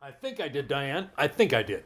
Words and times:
I 0.00 0.10
think 0.12 0.40
I 0.40 0.48
did, 0.48 0.68
Diane. 0.68 1.10
I 1.16 1.26
think 1.26 1.52
I 1.52 1.62
did. 1.62 1.82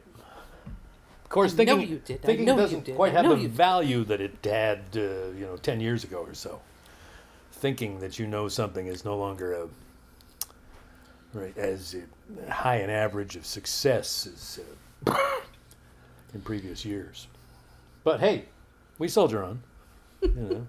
Of 1.23 1.29
course, 1.29 1.53
I 1.59 1.63
know 1.63 1.77
thinking, 1.77 1.89
you 1.89 2.01
did. 2.05 2.19
I 2.23 2.25
thinking 2.27 2.45
know 2.45 2.55
you 2.55 2.61
doesn't 2.61 2.83
did. 2.85 2.95
quite 2.95 3.11
I 3.13 3.15
have 3.15 3.25
know 3.25 3.35
the 3.35 3.41
you 3.41 3.47
did. 3.47 3.57
value 3.57 4.03
that 4.05 4.21
it 4.21 4.37
had, 4.43 4.81
uh, 4.95 4.99
you 5.35 5.45
know, 5.47 5.57
ten 5.57 5.79
years 5.79 6.03
ago 6.03 6.19
or 6.19 6.35
so. 6.35 6.61
Thinking 7.53 7.99
that 8.01 8.19
you 8.19 8.27
know 8.27 8.47
something 8.47 8.85
is 8.87 9.03
no 9.03 9.17
longer 9.17 9.53
a 9.53 9.67
right 11.33 11.57
as 11.57 11.95
uh, 11.95 12.51
high 12.51 12.75
an 12.75 12.91
average 12.91 13.35
of 13.35 13.45
success 13.47 14.27
as 14.27 14.59
uh, 15.07 15.39
in 16.35 16.41
previous 16.41 16.85
years. 16.85 17.27
But 18.03 18.19
hey, 18.19 18.45
we 18.99 19.07
soldier 19.07 19.43
on. 19.43 19.63
You 20.21 20.29
know, 20.35 20.67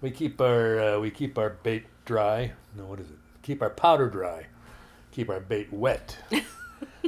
we 0.00 0.12
keep 0.12 0.40
our 0.40 0.78
uh, 0.78 1.00
we 1.00 1.10
keep 1.10 1.36
our 1.36 1.50
bait 1.50 1.84
dry. 2.04 2.52
No, 2.76 2.84
what 2.84 3.00
is 3.00 3.10
it? 3.10 3.18
Keep 3.42 3.60
our 3.60 3.70
powder 3.70 4.08
dry. 4.08 4.46
Keep 5.10 5.30
our 5.30 5.40
bait 5.40 5.72
wet. 5.72 6.16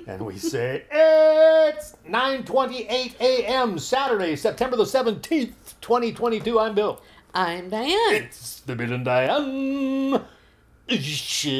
and 0.06 0.22
we 0.22 0.38
say 0.38 0.84
it's 0.90 1.96
9:28 2.08 3.20
a.m. 3.20 3.78
Saturday, 3.78 4.36
September 4.36 4.76
the 4.76 4.84
17th, 4.84 5.52
2022. 5.80 6.58
I'm 6.58 6.74
Bill. 6.74 7.02
I'm 7.34 7.70
Diane. 7.70 8.14
It's 8.14 8.60
the 8.60 8.76
Bill 8.76 8.92
and 8.92 9.04
Diane 9.04 10.22
show. 10.88 11.58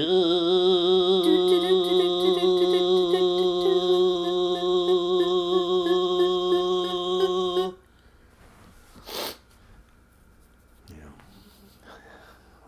Yeah. 10.88 10.96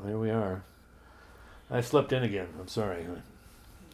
There 0.04 0.18
we 0.18 0.30
are. 0.30 0.64
I 1.70 1.80
slept 1.80 2.12
in 2.12 2.22
again. 2.22 2.48
I'm 2.60 2.68
sorry. 2.68 3.06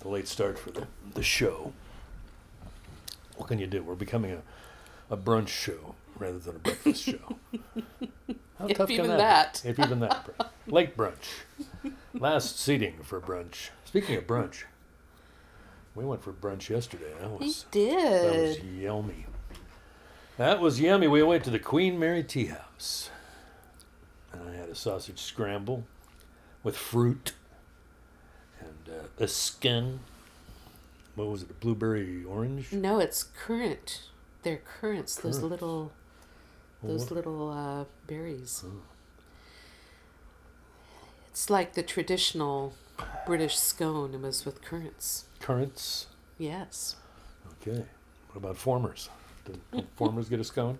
The 0.00 0.08
late 0.08 0.28
start 0.28 0.58
for 0.58 0.70
the, 0.70 0.86
the 1.14 1.22
show. 1.22 1.72
What 3.36 3.48
can 3.48 3.58
you 3.58 3.66
do? 3.66 3.82
We're 3.82 3.94
becoming 3.94 4.32
a, 4.32 4.42
a 5.12 5.16
brunch 5.16 5.48
show 5.48 5.94
rather 6.18 6.38
than 6.38 6.56
a 6.56 6.58
breakfast 6.58 7.04
show. 7.04 7.36
How 8.58 8.66
If 8.66 8.76
tough 8.76 8.88
can 8.88 9.06
that, 9.08 9.18
that. 9.18 9.60
be? 9.62 9.68
If 9.70 9.78
even 9.78 10.00
that. 10.00 10.28
Late 10.66 10.96
brunch. 10.96 11.42
Last 12.14 12.58
seating 12.58 12.98
for 13.02 13.20
brunch. 13.20 13.70
Speaking 13.84 14.16
of 14.16 14.26
brunch, 14.26 14.64
we 15.94 16.04
went 16.04 16.22
for 16.22 16.32
brunch 16.32 16.68
yesterday. 16.68 17.12
That 17.20 17.30
was, 17.30 17.40
He 17.72 17.86
was 17.86 17.92
that 17.92 18.32
was 18.36 18.60
yummy. 18.60 19.26
That 20.36 20.60
was 20.60 20.80
yummy. 20.80 21.08
We 21.08 21.22
went 21.22 21.44
to 21.44 21.50
the 21.50 21.58
Queen 21.58 21.98
Mary 21.98 22.22
Tea 22.22 22.46
House. 22.46 23.10
And 24.32 24.48
I 24.48 24.54
had 24.54 24.68
a 24.68 24.74
sausage 24.74 25.20
scramble 25.20 25.84
with 26.62 26.76
fruit 26.76 27.32
a 29.18 29.28
skin. 29.28 30.00
What 31.14 31.28
was 31.28 31.42
it? 31.42 31.50
A 31.50 31.54
blueberry 31.54 32.24
orange? 32.24 32.72
No, 32.72 32.98
it's 32.98 33.22
currant. 33.24 34.02
They're 34.42 34.58
currants. 34.80 35.16
Those 35.16 35.40
little, 35.40 35.92
those 36.82 37.02
what- 37.02 37.12
little 37.12 37.50
uh, 37.50 37.84
berries. 38.06 38.64
Oh. 38.66 38.82
It's 41.30 41.50
like 41.50 41.74
the 41.74 41.82
traditional 41.82 42.74
British 43.26 43.56
scone. 43.58 44.14
It 44.14 44.20
was 44.20 44.44
with 44.44 44.62
currants. 44.62 45.24
Currants. 45.40 46.06
Yes. 46.38 46.96
Okay. 47.66 47.84
What 48.32 48.36
about 48.36 48.56
formers? 48.56 49.08
Did 49.44 49.86
formers 49.96 50.28
get 50.28 50.40
a 50.40 50.44
scone? 50.44 50.78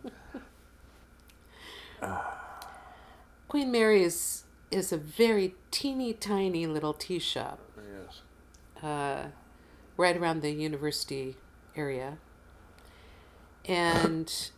Queen 3.48 3.70
Mary's 3.72 4.44
is 4.70 4.92
a 4.92 4.96
very 4.96 5.54
teeny 5.70 6.12
tiny 6.12 6.66
little 6.66 6.92
tea 6.94 7.18
shop 7.18 7.58
Yes. 7.58 7.69
Uh, 8.82 9.24
right 9.96 10.16
around 10.16 10.42
the 10.42 10.50
university 10.50 11.36
area. 11.76 12.18
And 13.64 14.50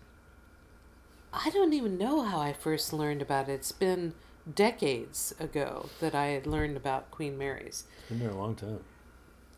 I 1.33 1.51
don't 1.51 1.73
even 1.73 1.98
know 1.98 2.23
how 2.23 2.41
I 2.41 2.53
first 2.53 2.93
learned 2.93 3.23
about 3.23 3.48
it. 3.48 3.53
It's 3.53 3.73
been 3.73 4.15
decades 4.53 5.34
ago 5.38 5.88
that 6.00 6.15
I 6.15 6.27
had 6.27 6.47
learned 6.47 6.77
about 6.77 7.11
Queen 7.11 7.38
Mary's. 7.38 7.84
Been 8.09 8.21
there 8.21 8.31
a 8.31 8.37
long 8.37 8.55
time. 8.55 8.81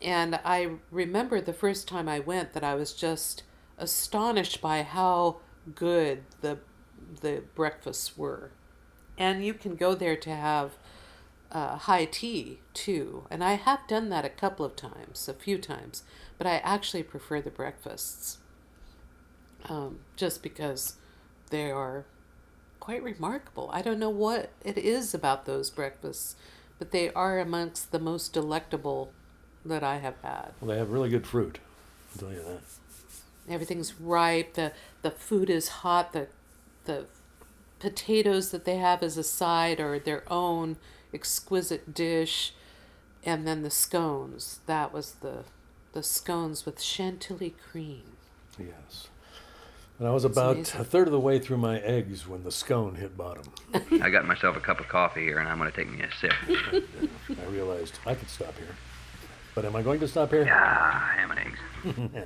And 0.01 0.39
I 0.43 0.71
remember 0.91 1.41
the 1.41 1.53
first 1.53 1.87
time 1.87 2.07
I 2.07 2.19
went 2.19 2.53
that 2.53 2.63
I 2.63 2.75
was 2.75 2.93
just 2.93 3.43
astonished 3.77 4.61
by 4.61 4.83
how 4.83 5.37
good 5.73 6.23
the 6.41 6.59
the 7.21 7.43
breakfasts 7.53 8.17
were. 8.17 8.51
And 9.17 9.45
you 9.45 9.53
can 9.53 9.75
go 9.75 9.95
there 9.95 10.15
to 10.15 10.29
have 10.29 10.71
uh, 11.51 11.77
high 11.77 12.05
tea 12.05 12.59
too. 12.73 13.25
And 13.29 13.43
I 13.43 13.53
have 13.53 13.87
done 13.87 14.09
that 14.09 14.25
a 14.25 14.29
couple 14.29 14.65
of 14.65 14.75
times, 14.75 15.27
a 15.27 15.33
few 15.33 15.57
times, 15.57 16.03
but 16.37 16.47
I 16.47 16.57
actually 16.57 17.03
prefer 17.03 17.41
the 17.41 17.51
breakfasts 17.51 18.37
um, 19.69 19.99
just 20.15 20.43
because 20.43 20.95
they 21.49 21.71
are 21.71 22.05
quite 22.79 23.03
remarkable. 23.03 23.69
I 23.73 23.81
don't 23.81 23.99
know 23.99 24.09
what 24.09 24.51
it 24.63 24.77
is 24.77 25.13
about 25.13 25.45
those 25.45 25.69
breakfasts, 25.69 26.35
but 26.77 26.91
they 26.91 27.11
are 27.13 27.39
amongst 27.39 27.91
the 27.91 27.99
most 27.99 28.33
delectable 28.33 29.11
that 29.65 29.83
I 29.83 29.97
have 29.97 30.15
had. 30.21 30.51
Well, 30.61 30.69
they 30.69 30.77
have 30.77 30.91
really 30.91 31.09
good 31.09 31.25
fruit. 31.25 31.59
I'll 32.13 32.19
tell 32.19 32.31
you 32.37 32.43
that. 32.43 32.61
Everything's 33.49 33.99
ripe. 33.99 34.53
the 34.53 34.73
The 35.01 35.11
food 35.11 35.49
is 35.49 35.67
hot. 35.67 36.13
the 36.13 36.27
The 36.85 37.05
potatoes 37.79 38.51
that 38.51 38.65
they 38.65 38.77
have 38.77 39.03
as 39.03 39.17
a 39.17 39.23
side 39.23 39.79
are 39.79 39.99
their 39.99 40.23
own 40.31 40.77
exquisite 41.13 41.93
dish, 41.93 42.53
and 43.23 43.47
then 43.47 43.63
the 43.63 43.69
scones. 43.69 44.59
That 44.65 44.93
was 44.93 45.15
the 45.21 45.45
the 45.93 46.03
scones 46.03 46.65
with 46.65 46.81
chantilly 46.81 47.55
cream. 47.71 48.17
Yes. 48.59 49.07
And 49.97 50.07
I 50.09 50.11
was 50.11 50.25
about 50.25 50.55
amazing. 50.57 50.81
a 50.81 50.83
third 50.83 51.07
of 51.07 51.13
the 51.13 51.19
way 51.19 51.39
through 51.39 51.57
my 51.57 51.79
eggs 51.79 52.27
when 52.27 52.43
the 52.43 52.51
scone 52.51 52.95
hit 52.95 53.15
bottom. 53.15 53.45
I 54.01 54.09
got 54.09 54.25
myself 54.25 54.57
a 54.57 54.59
cup 54.59 54.81
of 54.81 54.89
coffee 54.89 55.21
here, 55.21 55.39
and 55.39 55.47
I'm 55.47 55.57
going 55.57 55.71
to 55.71 55.75
take 55.75 55.89
me 55.89 56.01
a 56.01 56.11
sip. 56.19 56.33
I 57.29 57.45
realized 57.49 57.97
I 58.05 58.13
could 58.13 58.29
stop 58.29 58.57
here. 58.57 58.75
But 59.53 59.63
am 59.63 59.73
I 59.73 59.81
going 59.81 60.01
to 60.01 60.07
stop 60.09 60.31
here? 60.31 60.45
Ah, 60.51 61.13
ham 61.15 61.31
and 61.31 61.39
eggs. 61.39 61.59
yeah. 62.13 62.23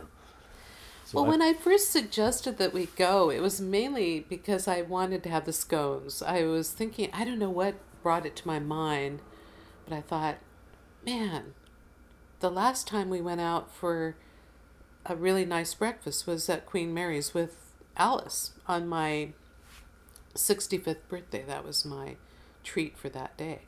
So 1.05 1.17
well, 1.17 1.25
I- 1.25 1.29
when 1.29 1.41
I 1.43 1.53
first 1.53 1.91
suggested 1.91 2.57
that 2.57 2.73
we 2.73 2.87
go, 2.95 3.29
it 3.29 3.39
was 3.39 3.61
mainly 3.61 4.25
because 4.27 4.67
I 4.67 4.81
wanted 4.81 5.21
to 5.23 5.29
have 5.29 5.45
the 5.45 5.53
scones. 5.53 6.23
I 6.23 6.43
was 6.45 6.71
thinking, 6.71 7.11
I 7.13 7.23
don't 7.23 7.37
know 7.37 7.51
what 7.51 7.75
brought 8.01 8.25
it 8.25 8.35
to 8.37 8.47
my 8.47 8.59
mind, 8.59 9.21
but 9.85 9.95
I 9.95 10.01
thought, 10.01 10.37
man, 11.05 11.53
the 12.39 12.51
last 12.51 12.87
time 12.87 13.09
we 13.09 13.21
went 13.21 13.41
out 13.41 13.73
for 13.73 14.15
a 15.05 15.15
really 15.15 15.45
nice 15.45 15.73
breakfast 15.73 16.27
was 16.27 16.49
at 16.49 16.65
Queen 16.65 16.93
Mary's 16.93 17.33
with 17.33 17.73
Alice 17.97 18.51
on 18.67 18.87
my 18.87 19.29
65th 20.35 21.07
birthday. 21.07 21.43
That 21.43 21.65
was 21.65 21.85
my 21.85 22.15
treat 22.63 22.97
for 22.97 23.09
that 23.09 23.35
day. 23.37 23.61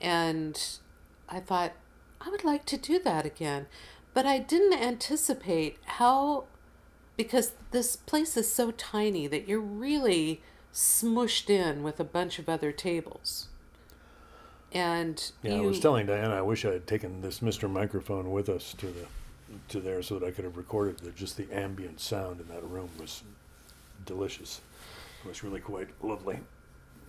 And 0.00 0.60
I 1.28 1.40
thought, 1.40 1.72
I 2.20 2.30
would 2.30 2.44
like 2.44 2.64
to 2.66 2.76
do 2.76 2.98
that 3.00 3.26
again. 3.26 3.66
But 4.14 4.26
I 4.26 4.38
didn't 4.38 4.80
anticipate 4.80 5.78
how, 5.84 6.44
because 7.16 7.52
this 7.70 7.96
place 7.96 8.36
is 8.36 8.52
so 8.52 8.70
tiny 8.70 9.26
that 9.26 9.48
you're 9.48 9.60
really 9.60 10.40
smushed 10.78 11.50
in 11.50 11.82
with 11.82 11.98
a 11.98 12.04
bunch 12.04 12.38
of 12.38 12.48
other 12.48 12.70
tables. 12.70 13.48
And 14.70 15.32
yeah, 15.42 15.56
you, 15.56 15.62
I 15.64 15.66
was 15.66 15.80
telling 15.80 16.06
Diana 16.06 16.36
I 16.36 16.42
wish 16.42 16.64
I 16.64 16.70
had 16.72 16.86
taken 16.86 17.20
this 17.20 17.40
Mr. 17.40 17.68
Microphone 17.68 18.30
with 18.30 18.48
us 18.48 18.74
to 18.74 18.86
the 18.86 19.06
to 19.70 19.80
there 19.80 20.02
so 20.02 20.18
that 20.18 20.26
I 20.26 20.30
could 20.30 20.44
have 20.44 20.56
recorded 20.56 20.98
the, 20.98 21.10
just 21.10 21.36
the 21.36 21.50
ambient 21.50 22.00
sound 22.00 22.40
in 22.40 22.46
that 22.48 22.62
room 22.62 22.90
was 23.00 23.22
delicious. 24.04 24.60
It 25.24 25.28
was 25.28 25.42
really 25.42 25.60
quite 25.60 25.88
lovely. 26.00 26.38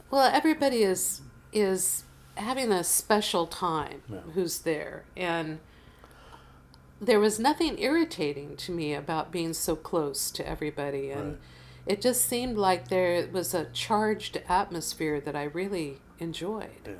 Well, 0.09 0.31
everybody 0.33 0.81
is 0.83 1.21
is 1.51 2.05
having 2.35 2.71
a 2.71 2.83
special 2.83 3.45
time 3.45 4.01
Yeah. 4.09 4.21
who's 4.33 4.59
there, 4.59 5.03
and 5.15 5.59
there 6.99 7.19
was 7.19 7.39
nothing 7.39 7.77
irritating 7.77 8.57
to 8.57 8.71
me 8.71 8.93
about 8.95 9.31
being 9.31 9.53
so 9.53 9.75
close 9.75 10.31
to 10.31 10.47
everybody, 10.47 11.11
and 11.11 11.31
Right. 11.33 11.39
It 11.85 12.01
just 12.01 12.25
seemed 12.25 12.57
like 12.57 12.87
there 12.87 13.27
was 13.31 13.53
a 13.53 13.65
charged 13.65 14.41
atmosphere 14.47 15.19
that 15.21 15.35
I 15.35 15.43
really 15.43 16.01
enjoyed. 16.19 16.85
Yeah. 16.85 16.93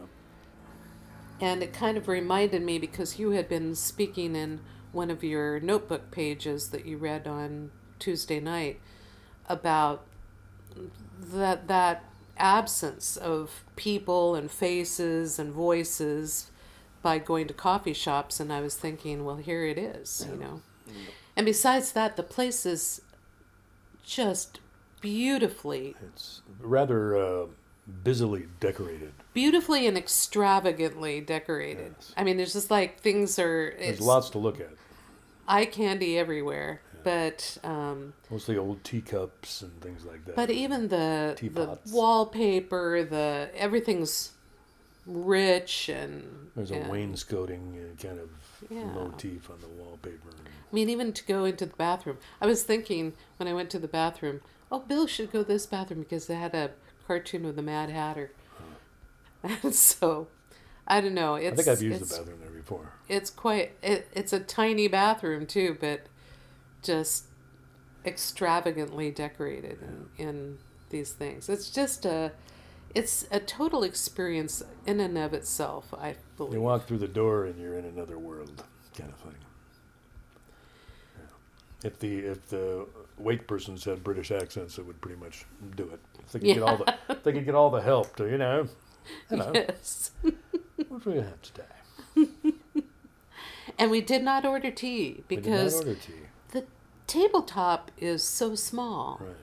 And 1.42 1.64
it 1.64 1.72
kind 1.72 1.98
of 1.98 2.08
reminded 2.08 2.62
me 2.62 2.80
because 2.80 3.18
you 3.18 3.32
had 3.32 3.48
been 3.48 3.76
speaking 3.76 4.36
in 4.36 4.62
one 4.92 5.10
of 5.10 5.24
your 5.24 5.60
notebook 5.60 6.12
pages 6.12 6.70
that 6.70 6.86
you 6.86 6.98
read 6.98 7.28
on 7.28 7.72
Tuesday 8.00 8.40
night 8.40 8.80
about 9.48 10.06
that 11.20 11.68
that 11.68 12.04
absence 12.38 13.18
of 13.18 13.64
people 13.76 14.36
and 14.36 14.50
faces 14.50 15.38
and 15.40 15.52
voices 15.52 16.52
by 17.02 17.18
going 17.20 17.48
to 17.48 17.54
coffee 17.54 17.94
shops 17.94 18.40
and 18.40 18.52
I 18.52 18.62
was 18.62 18.76
thinking, 18.76 19.26
well, 19.26 19.38
here 19.38 19.66
it 19.66 19.78
is, 19.78 20.26
you 20.30 20.38
know. 20.38 20.62
And 21.36 21.46
besides 21.46 21.92
that, 21.94 22.18
the 22.18 22.24
place 22.24 22.66
is 22.66 23.02
just 24.04 24.60
beautifully 25.02 25.96
It's 26.08 26.42
rather 26.60 27.16
uh, 27.18 27.46
busily 28.04 28.48
decorated. 28.60 29.14
beautifully 29.34 29.88
and 29.88 29.98
extravagantly 29.98 31.22
decorated. 31.22 31.96
Yes. 31.98 32.14
I 32.18 32.24
mean, 32.24 32.38
there's 32.38 32.54
just 32.54 32.70
like 32.72 33.00
things 33.00 33.38
are. 33.40 33.74
There's 33.78 34.02
lots 34.02 34.30
to 34.32 34.38
look 34.38 34.60
at. 34.60 34.70
eye 35.48 35.66
candy 35.66 36.18
everywhere. 36.18 36.82
But 37.02 37.58
um, 37.64 38.14
Mostly 38.30 38.58
old 38.58 38.84
teacups 38.84 39.62
and 39.62 39.80
things 39.80 40.04
like 40.04 40.26
that. 40.26 40.36
but 40.36 40.50
even 40.52 40.90
the 40.90 41.38
the 41.42 41.80
wallpaper, 41.90 43.06
the 43.10 43.50
everything's 43.56 44.34
rich 45.06 45.90
and 45.90 46.52
There's 46.56 46.72
a 46.72 46.76
and- 46.76 46.90
wainscoting 46.92 47.80
uh, 47.80 48.02
kind 48.02 48.20
of 48.20 48.30
Yeah. 48.70 48.84
motif 48.84 49.50
on 49.50 49.60
the 49.62 49.68
wallpaper. 49.70 50.30
I 50.72 50.76
mean, 50.76 50.90
even 50.90 51.14
to 51.14 51.24
go 51.26 51.46
into 51.46 51.66
the 51.66 51.76
bathroom. 51.78 52.18
I 52.42 52.46
was 52.46 52.64
thinking 52.64 53.14
when 53.38 53.48
I 53.48 53.54
went 53.54 53.70
to 53.72 53.80
the 53.80 53.88
bathroom, 53.88 54.42
oh, 54.72 54.80
Bill 54.80 55.08
should 55.08 55.32
go 55.32 55.44
to 55.44 55.48
this 55.48 55.66
bathroom 55.66 56.02
because 56.02 56.28
they 56.28 56.36
had 56.36 56.54
a 56.54 56.72
cartoon 57.08 57.44
with 57.44 57.56
the 57.56 57.62
Mad 57.62 57.90
Hatter. 57.90 58.32
And 59.42 59.74
so, 59.74 60.28
I 60.86 61.00
don't 61.00 61.14
know. 61.14 61.36
It's, 61.36 61.54
I 61.54 61.56
think 61.56 61.68
I've 61.70 61.82
used 61.82 62.02
the 62.02 62.18
bathroom 62.18 62.40
there 62.42 62.50
before. 62.50 62.92
It's 63.08 63.30
quite. 63.30 63.72
It, 63.82 64.08
it's 64.12 64.34
a 64.34 64.40
tiny 64.42 64.90
bathroom 64.90 65.46
too, 65.46 65.78
but 65.80 66.02
just 66.84 67.26
extravagantly 68.06 69.12
decorated 69.12 69.80
in, 69.82 70.08
in 70.18 70.58
these 70.90 71.14
things. 71.14 71.48
It's 71.48 71.70
just 71.70 72.06
a. 72.06 72.34
It's 72.94 73.28
a 73.32 73.40
total 73.40 73.84
experience 73.84 74.62
in 74.86 75.00
and 75.00 75.18
of 75.18 75.34
itself. 75.34 75.94
I 75.94 76.16
believe. 76.36 76.56
You 76.56 76.62
walk 76.62 76.86
through 76.86 76.98
the 76.98 77.08
door 77.08 77.46
and 77.46 77.58
you're 77.58 77.78
in 77.78 77.86
another 77.86 78.18
world, 78.18 78.64
kind 78.98 79.10
of 79.10 79.20
thing. 79.20 79.36
Yeah. 81.18 81.88
If 81.88 82.00
the 82.00 82.18
if 82.18 82.50
the 82.50 82.88
wait 83.20 83.48
persons 83.48 83.84
had 83.86 84.04
British 84.04 84.32
accents, 84.32 84.78
it 84.78 84.86
would 84.86 85.00
pretty 85.02 85.20
much 85.20 85.46
do 85.76 85.84
it. 85.90 86.00
If 86.20 86.32
they 86.32 86.40
could 86.40 86.54
get 86.56 86.64
all 86.64 86.78
the 86.78 86.96
they 87.24 87.32
could 87.34 87.46
get 87.46 87.56
all 87.56 87.70
the 87.70 87.82
help 87.82 88.16
to 88.18 88.30
you 88.30 88.38
know, 88.38 88.68
Yes. 89.32 90.12
what 90.88 91.04
do 91.04 91.12
we 91.12 91.18
have 91.18 91.42
today? 91.42 91.64
And 93.78 93.90
we 93.92 94.02
did 94.02 94.24
not 94.24 94.46
order 94.46 94.72
tea 94.72 95.24
We 95.30 95.38
did 95.38 95.46
not 95.46 95.52
because 95.52 95.76
order 95.76 95.96
tea. 95.96 96.14
the 96.52 96.66
tabletop 97.08 97.92
is 97.98 98.24
so 98.24 98.54
small. 98.56 99.20
Right. 99.22 99.36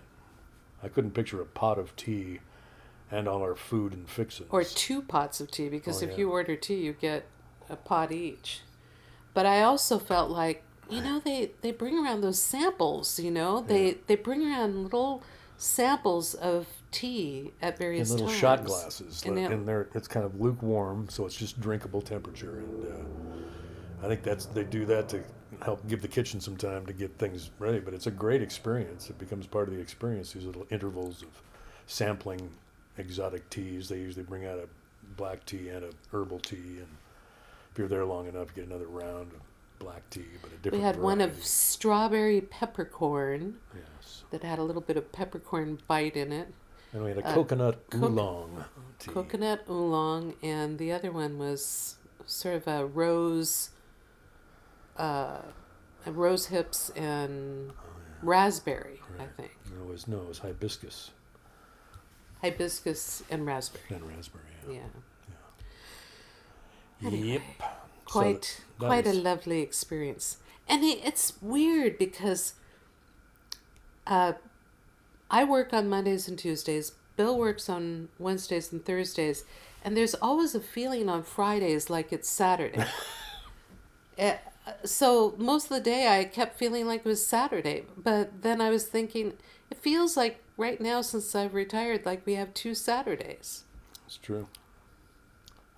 I 0.82 0.88
couldn't 0.88 1.12
picture 1.12 1.40
a 1.40 1.46
pot 1.46 1.78
of 1.78 1.96
tea 1.96 2.40
and 3.10 3.26
all 3.28 3.40
our 3.40 3.54
food 3.54 3.92
and 3.94 4.08
fixings. 4.08 4.48
Or 4.52 4.62
two 4.62 5.00
pots 5.00 5.40
of 5.40 5.50
tea 5.50 5.68
because 5.70 6.02
Oh, 6.02 6.06
if 6.06 6.12
yeah. 6.12 6.18
you 6.18 6.30
order 6.30 6.54
tea, 6.56 6.76
you 6.82 6.92
get 6.92 7.24
a 7.70 7.76
pot 7.76 8.12
each. 8.12 8.60
But 9.32 9.46
I 9.46 9.62
also 9.62 9.98
felt 9.98 10.30
like, 10.30 10.62
you 10.88 11.02
know, 11.02 11.20
they, 11.20 11.50
they 11.62 11.72
bring 11.72 11.98
around 11.98 12.20
those 12.20 12.40
samples, 12.40 13.18
you 13.18 13.30
know, 13.30 13.60
they, 13.60 13.98
they 14.06 14.16
bring 14.16 14.42
around 14.46 14.82
little 14.82 15.22
samples 15.58 16.34
of 16.34 16.66
tea 16.90 17.52
at 17.62 17.74
in 17.74 17.78
various 17.78 18.10
little 18.10 18.26
times. 18.26 18.38
shot 18.38 18.64
glasses, 18.64 19.22
And 19.24 19.36
like, 19.36 19.50
and 19.50 19.66
they're 19.66 19.88
it's 19.94 20.08
kind 20.08 20.24
of 20.24 20.40
lukewarm, 20.40 21.08
so 21.08 21.26
it's 21.26 21.36
just 21.36 21.60
drinkable 21.60 22.02
temperature. 22.02 22.58
And 22.58 22.84
uh, 22.84 24.04
I 24.04 24.08
think 24.08 24.22
that's 24.22 24.46
they 24.46 24.64
do 24.64 24.84
that 24.86 25.08
to 25.10 25.22
help 25.62 25.86
give 25.88 26.02
the 26.02 26.08
kitchen 26.08 26.40
some 26.40 26.56
time 26.56 26.86
to 26.86 26.92
get 26.92 27.16
things 27.18 27.50
ready. 27.58 27.80
But 27.80 27.94
it's 27.94 28.06
a 28.06 28.10
great 28.10 28.42
experience. 28.42 29.10
It 29.10 29.18
becomes 29.18 29.46
part 29.46 29.68
of 29.68 29.74
the 29.74 29.80
experience. 29.80 30.32
These 30.32 30.44
little 30.44 30.66
intervals 30.70 31.22
of 31.22 31.28
sampling 31.86 32.50
exotic 32.98 33.48
teas. 33.50 33.88
They 33.88 33.98
usually 33.98 34.24
bring 34.24 34.46
out 34.46 34.58
a 34.58 34.68
black 35.16 35.44
tea 35.46 35.68
and 35.68 35.84
a 35.84 35.90
herbal 36.12 36.40
tea, 36.40 36.56
and 36.56 36.88
if 37.72 37.78
you're 37.78 37.88
there 37.88 38.04
long 38.04 38.26
enough, 38.26 38.48
you 38.54 38.62
get 38.62 38.70
another 38.70 38.88
round 38.88 39.32
of 39.32 39.40
black 39.78 40.08
tea, 40.10 40.24
but 40.42 40.50
a 40.50 40.54
we 40.54 40.58
different. 40.62 40.84
had 40.84 40.98
one 41.00 41.20
of 41.20 41.44
strawberry 41.44 42.40
peppercorn 42.40 43.56
yes, 43.74 44.24
that 44.30 44.42
had 44.42 44.58
a 44.58 44.62
little 44.62 44.82
bit 44.82 44.96
of 44.96 45.12
peppercorn 45.12 45.78
bite 45.86 46.16
in 46.16 46.32
it. 46.32 46.52
and 46.92 47.02
we 47.02 47.10
had 47.10 47.18
a 47.18 47.26
uh, 47.26 47.34
coconut 47.34 47.88
coc- 47.90 48.02
oolong 48.02 48.64
tea. 48.98 49.10
coconut 49.10 49.64
oolong, 49.68 50.34
and 50.42 50.78
the 50.78 50.92
other 50.92 51.12
one 51.12 51.38
was 51.38 51.96
sort 52.26 52.56
of 52.56 52.66
a 52.66 52.84
rose, 52.86 53.70
uh, 54.96 55.38
rose 56.06 56.46
hips 56.46 56.90
and 56.90 57.70
raspberry, 58.22 59.00
I 59.20 59.26
think. 59.26 59.52
No, 59.74 59.82
it 59.84 59.88
was 59.90 60.08
no, 60.08 60.18
it 60.22 60.28
was 60.28 60.38
hibiscus 60.38 61.10
Hibiscus 62.42 63.22
and 63.30 63.46
raspberry. 63.46 63.84
and 63.90 64.02
raspberry. 64.08 64.44
Yeah, 64.68 64.74
Yep. 67.02 67.12
Anyway, 67.12 67.42
So 67.58 67.66
quite 68.06 68.62
that 68.78 68.86
quite 68.86 69.06
was- 69.06 69.16
a 69.16 69.20
lovely 69.20 69.60
experience, 69.60 70.38
and 70.68 70.82
it, 70.84 71.00
it's 71.04 71.34
weird 71.42 71.98
because, 71.98 72.54
uh, 74.06 74.34
I 75.30 75.44
work 75.44 75.72
on 75.72 75.88
Mondays 75.88 76.28
and 76.28 76.38
Tuesdays. 76.38 76.92
Bill 77.16 77.36
works 77.38 77.68
on 77.68 78.08
Wednesdays 78.18 78.72
and 78.72 78.84
Thursdays, 78.84 79.44
and 79.82 79.96
there's 79.96 80.14
always 80.14 80.54
a 80.54 80.60
feeling 80.60 81.08
on 81.08 81.22
Fridays 81.22 81.88
like 81.90 82.12
it's 82.12 82.28
Saturday. 82.28 82.84
Eh, 84.18 84.38
so 84.82 85.34
most 85.36 85.64
of 85.64 85.76
the 85.76 85.80
day 85.82 86.08
I 86.18 86.24
kept 86.24 86.58
feeling 86.58 86.86
like 86.86 87.00
it 87.00 87.04
was 87.04 87.24
Saturday, 87.26 87.84
but 87.98 88.40
then 88.40 88.62
I 88.62 88.70
was 88.70 88.86
thinking 88.86 89.34
it 89.70 89.76
feels 89.76 90.16
like 90.16 90.42
right 90.56 90.80
now 90.80 91.02
since 91.02 91.34
I've 91.34 91.52
retired 91.52 92.06
like 92.06 92.24
we 92.24 92.32
have 92.36 92.54
two 92.54 92.74
Saturdays. 92.74 93.64
It's 94.06 94.16
true. 94.16 94.48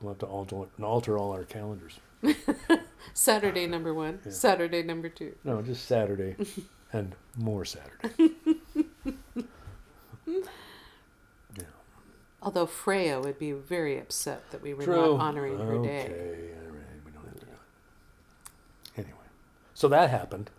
We'll 0.00 0.12
have 0.12 0.20
to 0.20 0.26
alter, 0.26 0.66
alter 0.80 1.18
all 1.18 1.32
our 1.32 1.42
calendars. 1.42 1.98
Saturday 3.14 3.64
ah, 3.64 3.68
number 3.68 3.94
1, 3.94 4.20
Yeah. 4.24 4.32
Saturday 4.32 4.82
number 4.82 5.08
2. 5.08 5.34
No, 5.44 5.62
just 5.62 5.84
Saturday 5.84 6.36
and 6.92 7.14
more 7.36 7.64
Saturday. 7.64 8.10
yeah. 10.26 11.64
Although 12.42 12.66
Freya 12.66 13.20
would 13.20 13.38
be 13.38 13.52
very 13.52 13.98
upset 13.98 14.50
that 14.50 14.62
we 14.62 14.74
were 14.74 14.84
True. 14.84 15.16
not 15.16 15.20
honoring 15.20 15.58
her 15.58 15.82
day. 15.82 16.02
okay, 16.02 16.08
day. 16.08 16.50
all 16.66 16.72
right, 16.72 17.04
we 17.04 17.12
don't 17.12 17.24
have 17.24 17.40
to 17.40 17.46
do 17.46 17.52
it. 17.52 18.98
Anyway, 19.04 19.26
so 19.74 19.88
that 19.88 20.10
happened. 20.10 20.50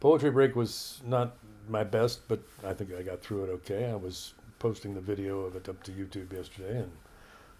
Poetry 0.00 0.30
break 0.30 0.54
was 0.54 1.00
not 1.04 1.36
my 1.68 1.84
best, 1.84 2.28
but 2.28 2.40
I 2.64 2.74
think 2.74 2.92
I 2.92 3.02
got 3.02 3.22
through 3.22 3.44
it 3.44 3.50
okay. 3.50 3.90
I 3.90 3.96
was 3.96 4.34
posting 4.58 4.94
the 4.94 5.00
video 5.00 5.40
of 5.40 5.56
it 5.56 5.68
up 5.68 5.82
to 5.84 5.92
YouTube 5.92 6.32
yesterday 6.32 6.78
and 6.78 6.92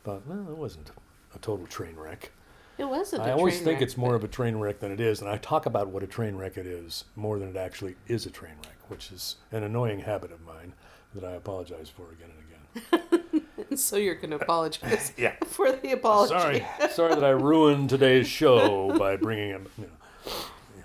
thought, 0.04 0.26
well, 0.26 0.46
it 0.50 0.56
wasn't 0.56 0.90
a 1.34 1.38
total 1.38 1.66
train 1.66 1.96
wreck. 1.96 2.30
It 2.78 2.84
wasn't. 2.88 3.22
I 3.22 3.30
always 3.32 3.56
think 3.58 3.74
wreck, 3.78 3.82
it's 3.82 3.96
more 3.96 4.10
but 4.10 4.16
of 4.16 4.24
a 4.24 4.28
train 4.28 4.56
wreck 4.56 4.80
than 4.80 4.92
it 4.92 5.00
is, 5.00 5.20
and 5.20 5.30
I 5.30 5.38
talk 5.38 5.64
about 5.66 5.88
what 5.88 6.02
a 6.02 6.06
train 6.06 6.36
wreck 6.36 6.56
it 6.58 6.66
is 6.66 7.04
more 7.14 7.38
than 7.38 7.48
it 7.48 7.56
actually 7.56 7.96
is 8.06 8.26
a 8.26 8.30
train 8.30 8.52
wreck, 8.64 8.76
which 8.88 9.10
is 9.12 9.36
an 9.50 9.62
annoying 9.62 10.00
habit 10.00 10.30
of 10.30 10.40
mine 10.44 10.74
that 11.14 11.24
I 11.24 11.32
apologize 11.32 11.88
for 11.88 12.12
again 12.12 12.30
and 12.36 13.32
again. 13.32 13.76
so 13.78 13.96
you're 13.96 14.14
going 14.14 14.30
to 14.30 14.36
apologize 14.36 15.12
Yeah. 15.18 15.34
for 15.46 15.72
the 15.72 15.92
apology. 15.92 16.34
Sorry, 16.34 16.66
sorry 16.90 17.14
that 17.14 17.24
I 17.24 17.30
ruined 17.30 17.88
today's 17.88 18.26
show 18.28 18.96
by 18.98 19.16
bringing 19.16 19.48
him. 19.48 19.66
You 19.78 19.84
know, 19.84 20.32
yeah. 20.76 20.82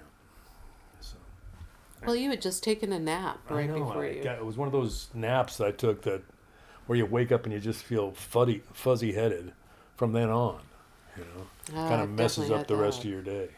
So, 1.02 1.16
Well, 2.06 2.16
you 2.16 2.30
had 2.30 2.42
just 2.42 2.64
taken 2.64 2.94
a 2.94 3.00
nap 3.00 3.40
right 3.50 3.68
know, 3.68 3.80
before 3.84 4.06
I 4.06 4.12
you. 4.12 4.24
got- 4.24 4.38
it 4.38 4.46
was 4.46 4.56
one 4.58 4.68
of 4.70 4.72
those 4.72 5.10
naps 5.14 5.58
that 5.58 5.68
I 5.68 5.72
took 5.72 6.04
that 6.04 6.22
where 6.88 6.98
you 6.98 7.06
wake 7.06 7.34
up 7.34 7.44
and 7.44 7.52
you 7.54 7.60
just 7.60 7.84
feel 7.84 8.12
fuzzy, 8.12 8.64
fuzzy 8.72 9.12
headed 9.12 9.52
from 9.98 10.14
then 10.14 10.30
on. 10.30 10.62
You 11.22 11.28
know, 11.76 11.82
Ah, 11.82 11.90
kind 11.90 12.02
of 12.02 12.10
messes 12.10 12.50
up 12.52 12.68
the 12.68 12.76
rest 12.76 13.02
that. 13.02 13.08
of 13.08 13.14
your 13.14 13.22
day, 13.22 13.50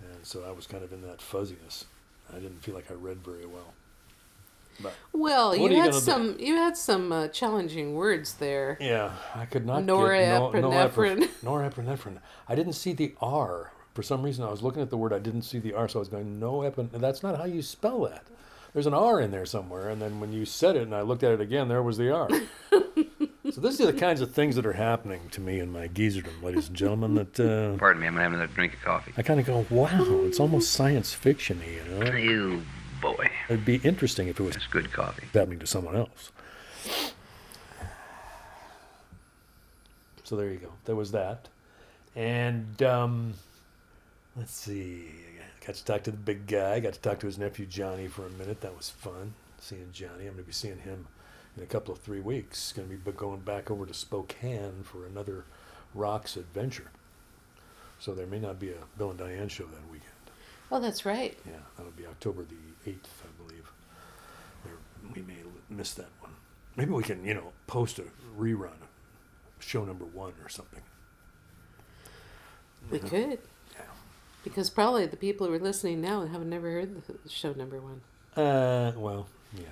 and 0.00 0.24
so 0.24 0.44
I 0.48 0.50
was 0.52 0.66
kind 0.66 0.82
of 0.82 0.92
in 0.92 1.02
that 1.02 1.20
fuzziness. 1.20 1.84
I 2.32 2.38
didn't 2.38 2.62
feel 2.62 2.74
like 2.74 2.90
I 2.90 2.94
read 2.94 3.18
very 3.24 3.46
well. 3.46 3.74
But 4.80 4.92
Well, 5.12 5.54
you 5.56 5.68
you 5.70 5.76
had 5.76 5.92
do? 5.92 5.98
some. 6.00 6.36
You 6.38 6.54
had 6.56 6.76
some 6.76 7.12
uh, 7.12 7.28
challenging 7.28 7.94
words 7.94 8.34
there. 8.34 8.76
yeah, 8.80 9.12
I 9.34 9.44
could 9.46 9.64
not 9.66 9.82
Norepinephrine. 9.84 11.20
get 11.20 11.42
no, 11.42 11.50
norepinephrine. 11.52 12.18
I 12.48 12.54
didn't 12.54 12.74
see 12.74 12.92
the 12.92 13.14
R 13.20 13.72
for 13.94 14.02
some 14.02 14.22
reason. 14.22 14.44
I 14.44 14.50
was 14.50 14.62
looking 14.62 14.82
at 14.82 14.90
the 14.90 14.96
word. 14.98 15.12
I 15.12 15.18
didn't 15.18 15.42
see 15.42 15.58
the 15.58 15.72
R, 15.74 15.88
so 15.88 15.98
I 15.98 16.00
was 16.00 16.08
going 16.08 16.38
noepin. 16.40 16.90
That's 16.92 17.22
not 17.22 17.36
how 17.38 17.44
you 17.44 17.62
spell 17.62 18.02
that. 18.02 18.24
There's 18.74 18.86
an 18.86 18.92
R 18.94 19.20
in 19.20 19.30
there 19.30 19.46
somewhere, 19.46 19.88
and 19.88 20.00
then 20.02 20.20
when 20.20 20.32
you 20.34 20.44
said 20.44 20.76
it, 20.76 20.82
and 20.82 20.94
I 20.94 21.00
looked 21.00 21.22
at 21.22 21.32
it 21.32 21.40
again, 21.40 21.68
there 21.68 21.82
was 21.82 21.96
the 21.96 22.10
R. 22.12 22.28
so 23.56 23.62
these 23.62 23.80
are 23.80 23.86
the 23.86 23.98
kinds 23.98 24.20
of 24.20 24.32
things 24.32 24.54
that 24.56 24.66
are 24.66 24.74
happening 24.74 25.30
to 25.30 25.40
me 25.40 25.60
in 25.60 25.72
my 25.72 25.88
geezerdom, 25.88 26.42
ladies 26.42 26.68
and 26.68 26.76
gentlemen. 26.76 27.14
That 27.14 27.40
uh, 27.40 27.78
Pardon 27.78 28.02
me, 28.02 28.06
I'm 28.06 28.12
gonna 28.12 28.24
have 28.24 28.34
another 28.34 28.52
drink 28.52 28.74
of 28.74 28.82
coffee. 28.82 29.14
I 29.16 29.22
kind 29.22 29.40
of 29.40 29.46
go, 29.46 29.64
wow, 29.70 30.04
it's 30.26 30.38
almost 30.38 30.72
science 30.72 31.14
fiction-y, 31.14 31.66
you 31.66 31.98
know. 31.98 32.12
You 32.16 32.62
boy, 33.00 33.30
It'd 33.48 33.64
be 33.64 33.76
interesting 33.76 34.28
if 34.28 34.38
it 34.38 34.42
was 34.42 34.56
that's 34.56 34.66
good 34.66 34.92
coffee. 34.92 35.24
happening 35.32 35.58
to 35.60 35.66
someone 35.66 35.96
else. 35.96 36.32
So 40.24 40.36
there 40.36 40.50
you 40.50 40.58
go. 40.58 40.72
There 40.84 40.96
was 40.96 41.12
that, 41.12 41.48
and 42.14 42.82
um, 42.82 43.32
let's 44.36 44.52
see. 44.52 45.06
I 45.62 45.66
got 45.66 45.76
to 45.76 45.84
talk 45.86 46.02
to 46.02 46.10
the 46.10 46.18
big 46.18 46.46
guy. 46.46 46.78
Got 46.80 46.92
to 46.92 47.00
talk 47.00 47.20
to 47.20 47.26
his 47.26 47.38
nephew 47.38 47.64
Johnny 47.64 48.06
for 48.06 48.26
a 48.26 48.30
minute. 48.30 48.60
That 48.60 48.76
was 48.76 48.90
fun. 48.90 49.32
Seeing 49.60 49.88
Johnny. 49.94 50.26
I'm 50.26 50.34
going 50.34 50.36
to 50.36 50.42
be 50.42 50.52
seeing 50.52 50.78
him 50.80 51.06
in 51.56 51.62
a 51.62 51.66
couple 51.66 51.94
of 51.94 52.00
three 52.00 52.20
weeks. 52.20 52.72
Going 52.72 52.88
to 52.88 52.96
be 52.96 53.12
going 53.12 53.40
back 53.40 53.70
over 53.70 53.86
to 53.86 53.94
Spokane 53.94 54.82
for 54.84 55.06
another 55.06 55.44
Rocks 55.94 56.36
adventure. 56.36 56.90
So 57.98 58.14
there 58.14 58.26
may 58.26 58.38
not 58.38 58.58
be 58.60 58.70
a 58.70 58.76
Bill 58.98 59.10
and 59.10 59.18
Diane 59.18 59.48
show 59.48 59.64
that 59.64 59.90
weekend. 59.90 60.12
Oh, 60.70 60.80
that's 60.80 61.06
right. 61.06 61.36
Yeah, 61.46 61.60
that'll 61.76 61.92
be 61.92 62.06
October 62.06 62.44
the 62.44 62.90
8th, 62.90 62.96
I 63.22 63.42
believe. 63.46 63.72
There, 64.64 64.74
we 65.14 65.22
may 65.22 65.38
miss 65.70 65.94
that 65.94 66.10
one. 66.20 66.32
Maybe 66.76 66.90
we 66.90 67.02
can, 67.02 67.24
you 67.24 67.34
know, 67.34 67.52
post 67.66 67.98
a 67.98 68.04
rerun 68.38 68.66
of 68.82 68.88
show 69.60 69.84
number 69.84 70.04
one 70.04 70.32
or 70.42 70.48
something. 70.48 70.82
We 72.90 72.98
could. 72.98 73.38
Yeah. 73.74 73.82
Because 74.44 74.70
probably 74.70 75.06
the 75.06 75.16
people 75.16 75.46
who 75.46 75.54
are 75.54 75.58
listening 75.58 76.00
now 76.00 76.26
have 76.26 76.44
never 76.44 76.70
heard 76.70 77.02
the 77.06 77.28
show 77.28 77.52
number 77.52 77.80
one. 77.80 78.00
Uh, 78.36 78.92
well, 78.96 79.28
yeah. 79.56 79.64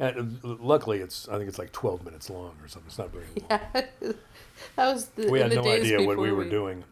And 0.00 0.38
uh, 0.44 0.56
luckily, 0.60 0.98
it's 1.00 1.28
I 1.28 1.36
think 1.36 1.48
it's 1.48 1.58
like 1.58 1.72
twelve 1.72 2.04
minutes 2.04 2.30
long 2.30 2.54
or 2.62 2.68
something. 2.68 2.88
It's 2.88 2.98
not 2.98 3.12
very 3.12 3.26
long. 3.50 3.60
Yeah, 4.04 4.12
that 4.76 4.92
was 4.92 5.06
the, 5.06 5.30
we 5.30 5.40
had 5.40 5.50
the 5.50 5.56
no 5.56 5.68
idea 5.70 6.02
what 6.02 6.18
we 6.18 6.32
were 6.32 6.48
doing 6.48 6.84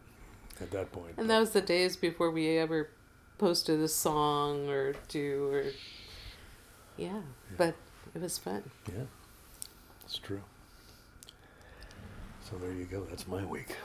at 0.61 0.71
that 0.71 0.91
point. 0.91 1.13
And 1.17 1.29
that 1.29 1.39
was 1.39 1.51
the 1.51 1.61
days 1.61 1.95
before 1.95 2.31
we 2.31 2.57
ever 2.57 2.89
posted 3.37 3.79
a 3.79 3.87
song 3.87 4.67
or 4.69 4.95
do 5.09 5.49
or 5.51 5.63
yeah, 6.97 7.21
but 7.57 7.75
it 8.15 8.21
was 8.21 8.37
fun. 8.37 8.63
yeah, 8.87 9.03
it's 10.03 10.17
true. 10.17 10.41
So 12.49 12.57
there 12.57 12.71
you 12.71 12.85
go. 12.85 13.01
That's 13.09 13.27
my 13.27 13.43
week 13.45 13.75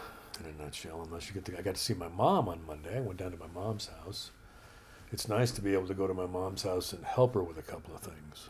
in 0.41 0.47
a 0.47 0.63
nutshell. 0.63 1.03
Unless 1.03 1.29
you 1.29 1.35
get 1.35 1.45
to, 1.47 1.59
I 1.59 1.63
got 1.63 1.75
to 1.75 1.81
see 1.81 1.95
my 1.95 2.09
mom 2.09 2.49
on 2.49 2.61
Monday. 2.67 2.97
I 2.97 3.01
went 3.01 3.19
down 3.19 3.33
to 3.33 3.37
my 3.37 3.49
mom's 3.53 3.89
house. 4.05 4.31
It's 5.13 5.29
nice 5.29 5.51
to 5.53 5.61
be 5.63 5.75
able 5.75 5.89
to 5.89 5.95
go 5.95 6.07
to 6.07 6.15
my 6.15 6.27
mom's 6.27 6.63
house 6.63 6.93
and 6.93 7.05
help 7.05 7.35
her 7.35 7.43
with 7.43 7.59
a 7.59 7.63
couple 7.63 7.95
of 7.95 8.01
things. 8.01 8.49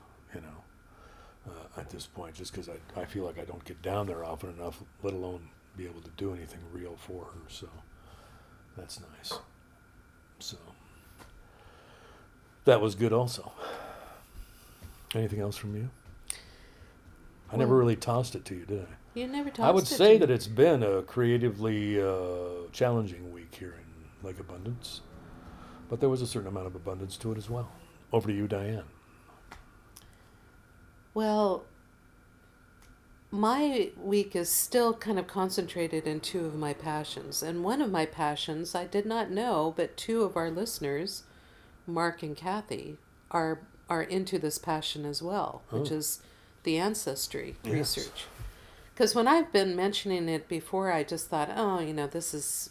Uh, 1.44 1.80
at 1.80 1.90
this 1.90 2.06
point, 2.06 2.34
just 2.34 2.52
because 2.52 2.68
I 2.68 3.00
I 3.00 3.04
feel 3.04 3.24
like 3.24 3.38
I 3.38 3.44
don't 3.44 3.64
get 3.64 3.82
down 3.82 4.06
there 4.06 4.24
often 4.24 4.50
enough, 4.50 4.80
let 5.02 5.12
alone 5.12 5.48
be 5.76 5.86
able 5.86 6.00
to 6.02 6.10
do 6.16 6.32
anything 6.34 6.60
real 6.72 6.96
for 6.96 7.24
her. 7.24 7.40
So 7.48 7.68
that's 8.76 9.00
nice. 9.00 9.38
So 10.38 10.56
that 12.64 12.80
was 12.80 12.94
good 12.94 13.12
also. 13.12 13.52
Anything 15.14 15.40
else 15.40 15.56
from 15.56 15.74
you? 15.76 15.90
I 17.52 17.56
never 17.56 17.76
really 17.76 17.96
tossed 17.96 18.34
it 18.34 18.44
to 18.46 18.54
you, 18.54 18.64
did 18.64 18.80
I? 18.82 18.94
You 19.14 19.26
never 19.26 19.50
talked. 19.50 19.60
I 19.60 19.70
would 19.72 19.86
say 19.86 20.16
that 20.18 20.30
it's 20.30 20.46
been 20.46 20.82
a 20.82 21.02
creatively 21.02 22.00
uh, 22.00 22.68
challenging 22.72 23.30
week 23.32 23.54
here 23.54 23.74
in 23.74 24.26
Lake 24.26 24.40
Abundance, 24.40 25.02
but 25.90 26.00
there 26.00 26.08
was 26.08 26.22
a 26.22 26.26
certain 26.26 26.48
amount 26.48 26.66
of 26.66 26.74
abundance 26.74 27.16
to 27.18 27.32
it 27.32 27.36
as 27.36 27.50
well. 27.50 27.70
Over 28.12 28.28
to 28.28 28.34
you, 28.34 28.46
Diane. 28.48 28.84
Well, 31.14 31.64
my 33.30 33.90
week 33.96 34.36
is 34.36 34.50
still 34.50 34.92
kind 34.94 35.18
of 35.18 35.26
concentrated 35.26 36.06
in 36.06 36.20
two 36.20 36.44
of 36.44 36.54
my 36.54 36.74
passions. 36.74 37.42
And 37.42 37.64
one 37.64 37.80
of 37.80 37.90
my 37.90 38.04
passions 38.06 38.74
I 38.74 38.86
did 38.86 39.06
not 39.06 39.30
know, 39.30 39.72
but 39.76 39.96
two 39.96 40.22
of 40.22 40.36
our 40.36 40.50
listeners, 40.50 41.22
Mark 41.86 42.22
and 42.22 42.36
Kathy, 42.36 42.98
are 43.30 43.60
are 43.88 44.02
into 44.02 44.38
this 44.38 44.56
passion 44.56 45.04
as 45.04 45.20
well, 45.20 45.62
which 45.70 45.90
Oh. 45.92 45.96
is 45.96 46.22
the 46.62 46.78
ancestry 46.78 47.56
Yes. 47.62 47.72
research. 47.74 48.24
Because 48.94 49.14
when 49.14 49.28
I've 49.28 49.52
been 49.52 49.76
mentioning 49.76 50.30
it 50.30 50.48
before, 50.48 50.90
I 50.92 51.02
just 51.02 51.28
thought, 51.28 51.50
oh, 51.54 51.80
you 51.80 51.92
know, 51.92 52.06
this 52.06 52.32
is 52.32 52.70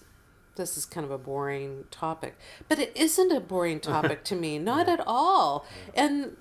this 0.55 0.77
is 0.77 0.85
kind 0.85 1.05
of 1.05 1.11
a 1.11 1.17
boring 1.17 1.85
topic. 1.91 2.37
But 2.67 2.77
it 2.79 2.91
isn't 2.95 3.31
a 3.31 3.39
boring 3.39 3.79
topic 3.91 4.23
to 4.25 4.35
me, 4.35 4.57
not 4.59 4.89
at 4.89 5.01
all. 5.05 5.65
And 5.95 6.37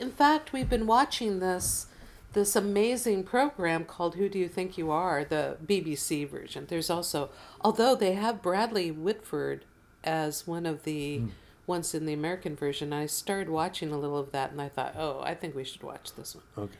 in 0.00 0.10
fact, 0.10 0.52
we've 0.52 0.68
been 0.68 0.86
watching 0.86 1.40
this 1.40 1.86
this 2.34 2.54
amazing 2.54 3.24
program 3.24 3.84
called 3.86 4.14
Who 4.16 4.28
Do 4.28 4.38
You 4.38 4.48
Think 4.48 4.76
You 4.76 4.90
Are, 4.90 5.24
the 5.24 5.56
BBC 5.66 6.28
version. 6.28 6.66
There's 6.68 6.90
also 6.90 7.30
although 7.60 7.94
they 7.94 8.12
have 8.12 8.42
Bradley 8.42 8.90
Whitford 8.90 9.64
as 10.04 10.46
one 10.46 10.66
of 10.66 10.84
the 10.84 11.22
ones 11.66 11.94
in 11.94 12.06
the 12.06 12.12
American 12.12 12.54
version, 12.54 12.92
I 12.92 13.06
started 13.06 13.48
watching 13.48 13.90
a 13.92 13.98
little 13.98 14.18
of 14.18 14.32
that 14.32 14.50
and 14.50 14.60
I 14.60 14.68
thought, 14.68 14.94
"Oh, 14.96 15.20
I 15.22 15.34
think 15.34 15.54
we 15.54 15.64
should 15.64 15.82
watch 15.82 16.12
this 16.14 16.34
one." 16.34 16.44
Okay. 16.56 16.76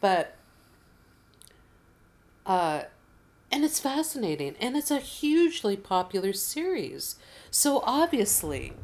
But 0.00 0.36
uh 2.46 2.82
and 3.52 3.64
it's 3.64 3.80
fascinating 3.80 4.54
and 4.60 4.76
it's 4.76 4.90
a 4.90 4.98
hugely 4.98 5.76
popular 5.76 6.32
series. 6.32 7.16
So 7.50 7.82
obviously, 7.84 8.74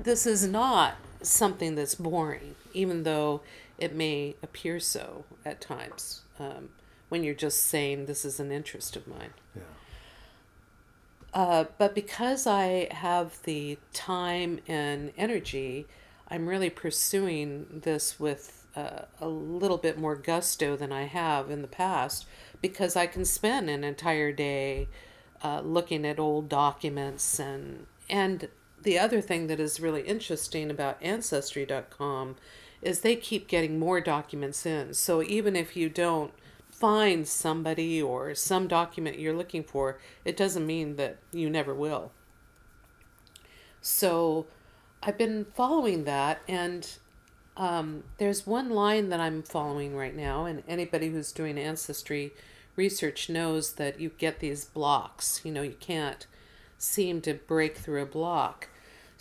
this 0.00 0.26
is 0.26 0.46
not 0.46 0.94
something 1.22 1.74
that's 1.74 1.94
boring, 1.94 2.54
even 2.74 3.02
though 3.02 3.42
it 3.78 3.94
may 3.94 4.36
appear 4.42 4.78
so 4.80 5.24
at 5.44 5.60
times 5.60 6.22
um, 6.38 6.70
when 7.08 7.24
you're 7.24 7.34
just 7.34 7.62
saying 7.62 8.06
this 8.06 8.24
is 8.24 8.40
an 8.40 8.50
interest 8.52 8.96
of 8.96 9.06
mine. 9.06 9.34
Yeah. 9.54 9.62
Uh, 11.34 11.64
but 11.78 11.94
because 11.94 12.46
I 12.46 12.88
have 12.90 13.42
the 13.44 13.78
time 13.92 14.60
and 14.68 15.12
energy, 15.16 15.86
I'm 16.28 16.48
really 16.48 16.70
pursuing 16.70 17.80
this 17.84 18.20
with 18.20 18.66
uh, 18.76 19.02
a 19.20 19.28
little 19.28 19.78
bit 19.78 19.98
more 19.98 20.16
gusto 20.16 20.76
than 20.76 20.92
I 20.92 21.04
have 21.04 21.50
in 21.50 21.62
the 21.62 21.68
past 21.68 22.26
because 22.60 22.96
I 22.96 23.06
can 23.06 23.24
spend 23.24 23.68
an 23.68 23.84
entire 23.84 24.32
day 24.32 24.88
uh, 25.42 25.60
looking 25.60 26.06
at 26.06 26.18
old 26.18 26.48
documents 26.48 27.38
and 27.38 27.86
and 28.08 28.48
the 28.82 28.98
other 28.98 29.20
thing 29.20 29.46
that 29.46 29.60
is 29.60 29.80
really 29.80 30.02
interesting 30.02 30.70
about 30.70 31.02
ancestry.com 31.02 32.36
is 32.82 33.00
they 33.00 33.16
keep 33.16 33.48
getting 33.48 33.78
more 33.78 34.00
documents 34.00 34.66
in. 34.66 34.92
So 34.92 35.22
even 35.22 35.56
if 35.56 35.76
you 35.76 35.88
don't 35.88 36.32
find 36.70 37.26
somebody 37.28 38.02
or 38.02 38.34
some 38.34 38.66
document 38.66 39.18
you're 39.18 39.36
looking 39.36 39.62
for, 39.62 39.98
it 40.24 40.36
doesn't 40.36 40.66
mean 40.66 40.96
that 40.96 41.16
you 41.32 41.48
never 41.48 41.72
will. 41.72 42.10
So 43.80 44.46
I've 45.02 45.18
been 45.18 45.46
following 45.54 46.04
that, 46.04 46.42
and 46.48 46.88
um, 47.56 48.04
there's 48.18 48.46
one 48.46 48.70
line 48.70 49.10
that 49.10 49.20
I'm 49.20 49.42
following 49.42 49.96
right 49.96 50.14
now, 50.14 50.44
and 50.44 50.62
anybody 50.66 51.10
who's 51.10 51.32
doing 51.32 51.58
ancestry 51.58 52.32
research 52.76 53.28
knows 53.28 53.74
that 53.74 54.00
you 54.00 54.10
get 54.18 54.40
these 54.40 54.64
blocks. 54.64 55.40
You 55.44 55.52
know, 55.52 55.62
you 55.62 55.76
can't 55.78 56.26
seem 56.78 57.20
to 57.22 57.34
break 57.34 57.76
through 57.76 58.02
a 58.02 58.06
block. 58.06 58.68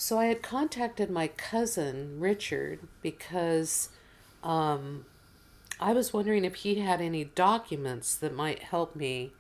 So 0.02 0.18
I 0.18 0.26
had 0.26 0.42
contacted 0.42 1.12
my 1.12 1.28
cousin 1.28 2.20
Richard 2.20 2.80
because 3.04 3.90
um, 4.44 5.06
I 5.80 5.94
was 5.94 6.12
wondering 6.12 6.44
if 6.44 6.56
he 6.56 6.80
had 6.80 7.02
any 7.02 7.24
documents 7.24 8.16
that 8.16 8.34
might 8.34 8.64
help 8.64 8.96
me 8.96 9.32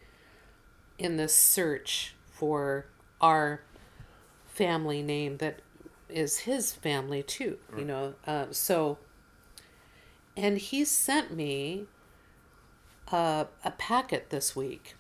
in 0.99 1.17
this 1.17 1.35
search 1.35 2.13
for 2.31 2.85
our 3.19 3.61
family 4.45 5.01
name 5.01 5.37
that 5.37 5.61
is 6.07 6.41
his 6.41 6.73
family 6.73 7.23
too. 7.23 7.57
You 7.75 7.85
know, 7.85 8.13
uh, 8.27 8.45
so 8.51 8.99
and 10.37 10.59
he 10.59 10.85
sent 10.85 11.35
me 11.35 11.85
uh, 13.11 13.45
a 13.65 13.71
packet 13.71 14.29
this 14.29 14.55
week 14.55 14.93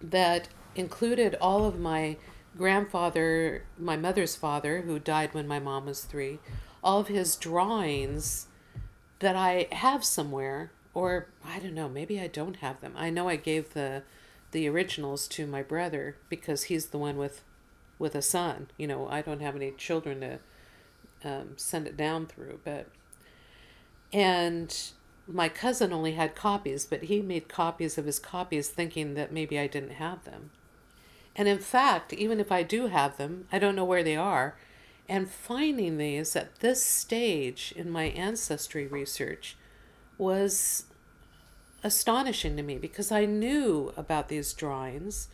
that 0.00 0.48
included 0.74 1.34
all 1.42 1.66
of 1.66 1.78
my 1.78 2.16
grandfather, 2.60 3.64
my 3.78 3.96
mother's 3.96 4.36
father, 4.36 4.82
who 4.82 4.98
died 4.98 5.32
when 5.32 5.48
my 5.48 5.58
mom 5.58 5.86
was 5.86 6.04
three, 6.04 6.38
all 6.84 7.00
of 7.00 7.08
his 7.08 7.34
drawings 7.36 8.48
that 9.20 9.34
I 9.34 9.66
have 9.72 10.04
somewhere, 10.04 10.70
or 10.92 11.28
I 11.42 11.58
don't 11.58 11.72
know, 11.72 11.88
maybe 11.88 12.20
I 12.20 12.26
don't 12.26 12.56
have 12.56 12.82
them. 12.82 12.92
I 12.98 13.08
know 13.08 13.28
I 13.30 13.36
gave 13.36 13.72
the 13.72 14.02
the 14.50 14.68
originals 14.68 15.26
to 15.28 15.46
my 15.46 15.62
brother 15.62 16.16
because 16.28 16.64
he's 16.64 16.88
the 16.88 16.98
one 16.98 17.16
with 17.16 17.40
with 17.98 18.14
a 18.14 18.20
son. 18.20 18.66
You 18.76 18.86
know, 18.88 19.08
I 19.08 19.22
don't 19.22 19.40
have 19.40 19.56
any 19.56 19.70
children 19.70 20.20
to 20.20 20.38
um, 21.24 21.52
send 21.56 21.86
it 21.86 21.96
down 21.96 22.26
through, 22.26 22.60
but 22.62 22.88
and 24.12 24.76
my 25.26 25.48
cousin 25.48 25.94
only 25.94 26.12
had 26.12 26.34
copies, 26.34 26.84
but 26.84 27.04
he 27.04 27.22
made 27.22 27.48
copies 27.48 27.96
of 27.96 28.04
his 28.04 28.18
copies 28.18 28.68
thinking 28.68 29.14
that 29.14 29.32
maybe 29.32 29.58
I 29.58 29.66
didn't 29.66 29.92
have 29.92 30.24
them. 30.24 30.50
And 31.40 31.48
in 31.48 31.58
fact, 31.58 32.12
even 32.12 32.38
if 32.38 32.52
I 32.52 32.62
do 32.62 32.88
have 32.88 33.16
them, 33.16 33.46
I 33.50 33.58
don't 33.58 33.74
know 33.74 33.84
where 33.86 34.04
they 34.04 34.14
are. 34.14 34.58
And 35.08 35.26
finding 35.26 35.96
these 35.96 36.36
at 36.36 36.60
this 36.60 36.84
stage 36.84 37.72
in 37.74 37.88
my 37.90 38.04
ancestry 38.10 38.86
research 38.86 39.56
was 40.18 40.84
astonishing 41.82 42.58
to 42.58 42.62
me 42.62 42.76
because 42.76 43.10
I 43.10 43.24
knew 43.24 43.90
about 43.96 44.28
these 44.28 44.52
drawings. 44.52 45.28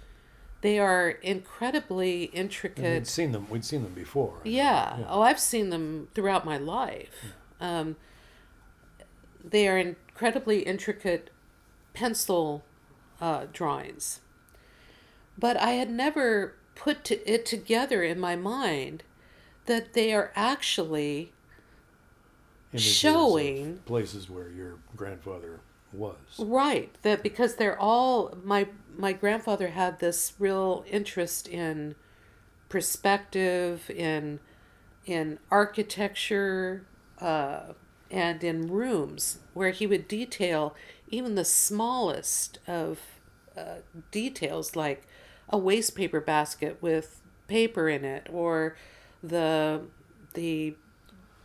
They 0.61 0.79
are 0.79 1.09
incredibly 1.23 2.27
And 2.27 2.35
intricate. 2.35 2.85
we'd 2.85 3.09
seen 3.09 3.33
them. 3.33 3.49
We'd 3.51 3.65
seen 3.65 3.83
them 3.83 3.93
before. 3.95 4.39
Yeah. 4.45 4.99
Yeah. 5.01 5.07
Oh, 5.09 5.23
I've 5.23 5.41
seen 5.41 5.71
them 5.71 6.07
throughout 6.15 6.45
my 6.45 6.57
life. 6.57 7.35
Um, 7.61 7.97
they 9.43 9.67
are 9.67 9.77
incredibly 9.77 10.61
intricate 10.61 11.31
pencil 11.95 12.63
uh, 13.21 13.47
drawings. 13.53 14.21
But 15.39 15.57
I 15.57 15.73
had 15.73 15.91
never 15.91 16.55
put 16.75 17.05
to 17.05 17.31
it 17.31 17.45
together 17.47 18.03
in 18.03 18.19
my 18.19 18.37
mind 18.37 19.03
that 19.67 19.93
they 19.93 20.13
are 20.15 20.33
actually 20.35 21.33
showing- 22.75 23.79
places 23.79 24.31
where 24.31 24.49
your 24.51 24.79
grandfather 24.97 25.61
was. 25.93 26.17
Right, 26.39 26.95
that 27.03 27.23
because 27.23 27.57
they're 27.57 27.79
all 27.79 28.37
my 28.43 28.69
my 28.97 29.13
grandfather 29.13 29.69
had 29.69 29.99
this 29.99 30.33
real 30.39 30.85
interest 30.91 31.49
in 31.49 31.95
perspective, 32.69 33.91
in 33.91 34.41
in 35.05 35.39
architecture, 35.51 36.85
uh, 37.21 37.73
and 38.11 38.43
in 38.43 38.69
rooms 38.69 39.39
where 39.55 39.71
he 39.71 39.87
would 39.87 40.09
detail 40.09 40.75
even 41.09 41.35
the 41.37 41.45
smallest 41.45 42.59
of 42.67 42.99
uh, 43.57 43.77
details, 44.11 44.75
like 44.75 45.07
a 45.49 45.59
waste 45.59 45.95
paper 45.95 46.21
basket 46.21 46.79
with 46.81 47.21
paper 47.49 47.89
in 47.89 48.05
it 48.05 48.27
or 48.33 48.77
the 49.23 49.81
the 50.35 50.75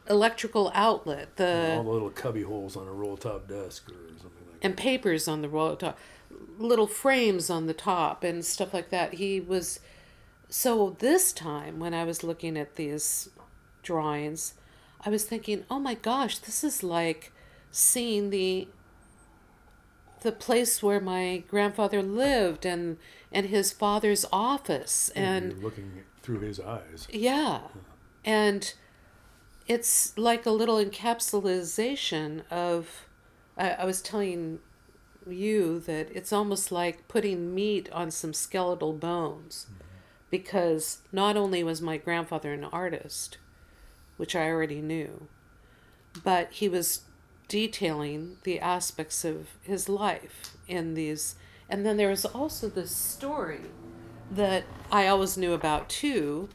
electrical 0.09 0.71
outlet 0.73 1.35
the 1.37 1.75
all 1.77 1.83
the 1.83 1.89
little 1.89 2.09
cubby 2.09 2.41
holes 2.41 2.75
on 2.75 2.87
a 2.87 2.91
roll 2.91 3.15
top 3.15 3.47
desk 3.47 3.87
or 3.89 3.93
something 4.19 4.45
like 4.47 4.59
that. 4.59 4.67
and 4.67 4.75
papers 4.75 5.27
on 5.27 5.41
the 5.41 5.49
roll 5.49 5.75
top 5.75 5.97
little 6.57 6.87
frames 6.87 7.49
on 7.49 7.67
the 7.67 7.73
top 7.73 8.23
and 8.23 8.43
stuff 8.43 8.73
like 8.73 8.89
that 8.89 9.15
he 9.15 9.39
was 9.39 9.79
so 10.49 10.95
this 10.99 11.31
time 11.31 11.79
when 11.79 11.93
i 11.93 12.03
was 12.03 12.23
looking 12.23 12.57
at 12.57 12.75
these 12.75 13.29
drawings 13.83 14.55
i 15.05 15.09
was 15.09 15.23
thinking 15.23 15.63
oh 15.69 15.79
my 15.79 15.93
gosh 15.93 16.39
this 16.39 16.63
is 16.63 16.83
like 16.83 17.31
seeing 17.71 18.31
the 18.31 18.67
the 20.21 20.31
place 20.31 20.81
where 20.81 20.99
my 20.99 21.43
grandfather 21.47 22.01
lived 22.01 22.65
and 22.65 22.97
and 23.31 23.47
his 23.47 23.71
father's 23.71 24.25
office 24.31 25.11
that. 25.13 25.21
and 25.21 25.63
looking 25.63 26.03
through 26.21 26.39
his 26.39 26.59
eyes. 26.59 27.07
yeah. 27.11 27.61
And 28.23 28.73
it's 29.67 30.17
like 30.17 30.45
a 30.45 30.51
little 30.51 30.77
encapsulation 30.77 32.43
of. 32.49 33.05
I, 33.57 33.71
I 33.71 33.85
was 33.85 34.01
telling 34.01 34.59
you 35.27 35.79
that 35.81 36.09
it's 36.15 36.33
almost 36.33 36.71
like 36.71 37.07
putting 37.07 37.53
meat 37.53 37.89
on 37.91 38.11
some 38.11 38.33
skeletal 38.33 38.93
bones. 38.93 39.65
Mm-hmm. 39.65 39.77
Because 40.29 40.99
not 41.11 41.35
only 41.35 41.61
was 41.61 41.81
my 41.81 41.97
grandfather 41.97 42.53
an 42.53 42.63
artist, 42.63 43.37
which 44.15 44.33
I 44.33 44.47
already 44.47 44.81
knew, 44.81 45.27
but 46.23 46.51
he 46.51 46.69
was 46.69 47.01
detailing 47.51 48.37
the 48.43 48.61
aspects 48.61 49.25
of 49.25 49.49
his 49.61 49.89
life 49.89 50.55
in 50.69 50.93
these. 50.93 51.35
And 51.69 51.85
then 51.85 51.97
there 51.97 52.09
was 52.09 52.23
also 52.23 52.69
this 52.69 52.95
story 52.95 53.59
that 54.31 54.63
I 54.89 55.07
always 55.07 55.37
knew 55.37 55.51
about 55.51 55.89
too. 55.89 56.47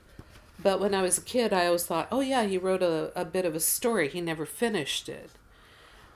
But 0.63 0.81
when 0.81 0.95
I 0.95 1.03
was 1.03 1.19
a 1.19 1.21
kid, 1.21 1.53
I 1.53 1.67
always 1.67 1.85
thought, 1.85 2.09
oh, 2.11 2.21
yeah, 2.23 2.45
he 2.45 2.57
wrote 2.57 2.83
a, 2.83 3.13
a 3.15 3.27
bit 3.27 3.45
of 3.45 3.55
a 3.55 3.61
story. 3.61 4.09
He 4.09 4.23
never 4.23 4.47
finished 4.47 5.11
it. 5.11 5.29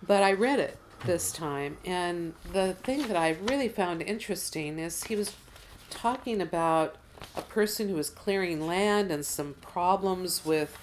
But 0.02 0.22
I 0.22 0.32
read 0.32 0.58
it 0.58 0.78
this 1.04 1.30
time. 1.30 1.76
And 1.84 2.32
the 2.50 2.72
thing 2.72 3.06
that 3.08 3.18
I 3.18 3.36
really 3.42 3.68
found 3.68 4.00
interesting 4.00 4.78
is 4.78 5.04
he 5.04 5.14
was 5.14 5.36
talking 5.90 6.40
about 6.40 6.96
a 7.36 7.42
person 7.42 7.90
who 7.90 7.96
was 7.96 8.08
clearing 8.08 8.66
land 8.66 9.10
and 9.10 9.26
some 9.26 9.56
problems 9.60 10.42
with 10.42 10.74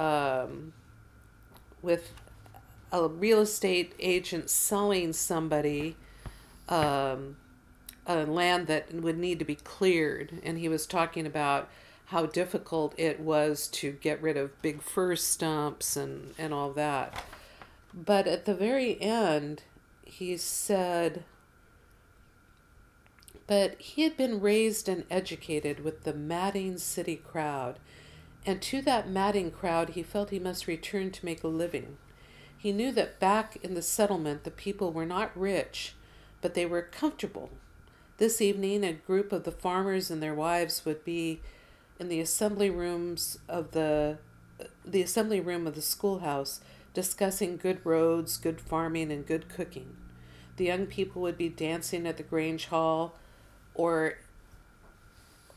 um, 0.00 0.72
with 1.80 2.10
a 3.02 3.08
real 3.08 3.40
estate 3.40 3.92
agent 3.98 4.48
selling 4.48 5.12
somebody 5.12 5.96
um, 6.68 7.36
a 8.06 8.24
land 8.24 8.66
that 8.68 8.92
would 8.94 9.18
need 9.18 9.38
to 9.38 9.44
be 9.44 9.56
cleared, 9.56 10.40
and 10.42 10.58
he 10.58 10.68
was 10.68 10.86
talking 10.86 11.26
about 11.26 11.68
how 12.06 12.26
difficult 12.26 12.94
it 12.96 13.18
was 13.18 13.66
to 13.66 13.92
get 13.92 14.22
rid 14.22 14.36
of 14.36 14.60
big 14.62 14.82
fir 14.82 15.16
stumps 15.16 15.96
and 15.96 16.34
and 16.38 16.54
all 16.54 16.70
that. 16.72 17.24
But 17.92 18.26
at 18.26 18.44
the 18.44 18.54
very 18.54 19.00
end, 19.00 19.62
he 20.04 20.36
said. 20.36 21.24
But 23.46 23.78
he 23.78 24.02
had 24.02 24.16
been 24.16 24.40
raised 24.40 24.88
and 24.88 25.04
educated 25.10 25.84
with 25.84 26.04
the 26.04 26.14
madding 26.14 26.78
city 26.78 27.16
crowd, 27.16 27.78
and 28.46 28.62
to 28.62 28.80
that 28.82 29.08
madding 29.08 29.50
crowd 29.50 29.90
he 29.90 30.02
felt 30.02 30.30
he 30.30 30.38
must 30.38 30.66
return 30.66 31.10
to 31.10 31.24
make 31.24 31.42
a 31.42 31.48
living. 31.48 31.98
He 32.64 32.72
knew 32.72 32.92
that 32.92 33.20
back 33.20 33.58
in 33.62 33.74
the 33.74 33.82
settlement 33.82 34.44
the 34.44 34.50
people 34.50 34.90
were 34.90 35.04
not 35.04 35.38
rich, 35.38 35.92
but 36.40 36.54
they 36.54 36.64
were 36.64 36.80
comfortable. 36.80 37.50
This 38.16 38.40
evening, 38.40 38.82
a 38.82 38.94
group 38.94 39.32
of 39.32 39.44
the 39.44 39.52
farmers 39.52 40.10
and 40.10 40.22
their 40.22 40.32
wives 40.32 40.82
would 40.86 41.04
be 41.04 41.42
in 42.00 42.08
the 42.08 42.20
assembly 42.20 42.70
rooms 42.70 43.38
of 43.50 43.72
the 43.72 44.16
the 44.82 45.02
assembly 45.02 45.40
room 45.40 45.66
of 45.66 45.74
the 45.74 45.82
schoolhouse 45.82 46.60
discussing 46.94 47.58
good 47.58 47.84
roads, 47.84 48.38
good 48.38 48.62
farming, 48.62 49.12
and 49.12 49.26
good 49.26 49.50
cooking. 49.50 49.98
The 50.56 50.64
young 50.64 50.86
people 50.86 51.20
would 51.20 51.36
be 51.36 51.50
dancing 51.50 52.06
at 52.06 52.16
the 52.16 52.22
Grange 52.22 52.68
Hall 52.68 53.14
or 53.74 54.14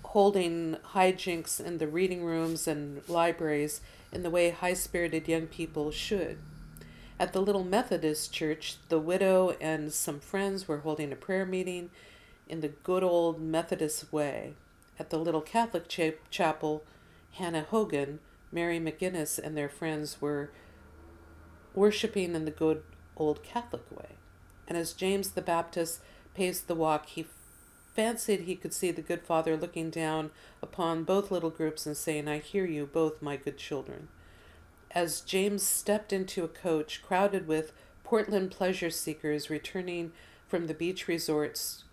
holding 0.03 0.75
hijinks 0.93 1.61
in 1.61 1.77
the 1.77 1.87
reading 1.87 2.25
rooms 2.25 2.67
and 2.67 3.01
libraries 3.07 3.79
in 4.11 4.23
the 4.23 4.29
way 4.29 4.49
high 4.49 4.73
spirited 4.73 5.29
young 5.29 5.47
people 5.47 5.89
should. 5.89 6.37
At 7.19 7.33
the 7.33 7.41
little 7.41 7.63
Methodist 7.63 8.31
church, 8.31 8.77
the 8.89 8.99
widow 8.99 9.55
and 9.59 9.91
some 9.91 10.19
friends 10.19 10.67
were 10.67 10.79
holding 10.79 11.11
a 11.11 11.15
prayer 11.15 11.47
meeting 11.47 11.89
in 12.47 12.61
the 12.61 12.67
good 12.67 13.03
old 13.03 13.41
Methodist 13.41 14.13
way. 14.13 14.53
At 14.99 15.09
the 15.09 15.17
little 15.17 15.41
Catholic 15.41 15.87
cha- 15.87 16.11
chapel, 16.29 16.83
Hannah 17.31 17.65
Hogan, 17.69 18.19
Mary 18.51 18.79
McGinnis, 18.79 19.39
and 19.39 19.57
their 19.57 19.69
friends 19.69 20.21
were 20.21 20.51
worshiping 21.73 22.35
in 22.35 22.45
the 22.45 22.51
good 22.51 22.83
old 23.15 23.41
Catholic 23.41 23.89
way. 23.91 24.09
And 24.67 24.77
as 24.77 24.93
James 24.93 25.31
the 25.31 25.41
Baptist 25.41 26.01
paced 26.35 26.67
the 26.67 26.75
walk, 26.75 27.07
he 27.07 27.25
fancied 27.95 28.41
he 28.41 28.55
could 28.55 28.75
see 28.75 28.91
the 28.91 29.01
good 29.01 29.23
father 29.23 29.57
looking 29.57 29.89
down 29.89 30.29
upon 30.61 31.03
both 31.03 31.31
little 31.31 31.49
groups 31.49 31.87
and 31.87 31.97
saying, 31.97 32.27
I 32.27 32.37
hear 32.37 32.65
you, 32.65 32.85
both 32.85 33.23
my 33.23 33.37
good 33.37 33.57
children. 33.57 34.07
As 34.97 35.21
James 35.21 35.61
stepped 35.61 36.11
into 36.11 36.43
a 36.43 36.47
coach 36.47 37.03
crowded 37.03 37.47
with 37.47 37.71
Portland 38.03 38.49
pleasure 38.49 38.89
seekers 38.89 39.47
returning 39.47 40.11
from 40.47 40.65
the 40.65 40.73
beach 40.73 41.07
resorts, 41.07 41.83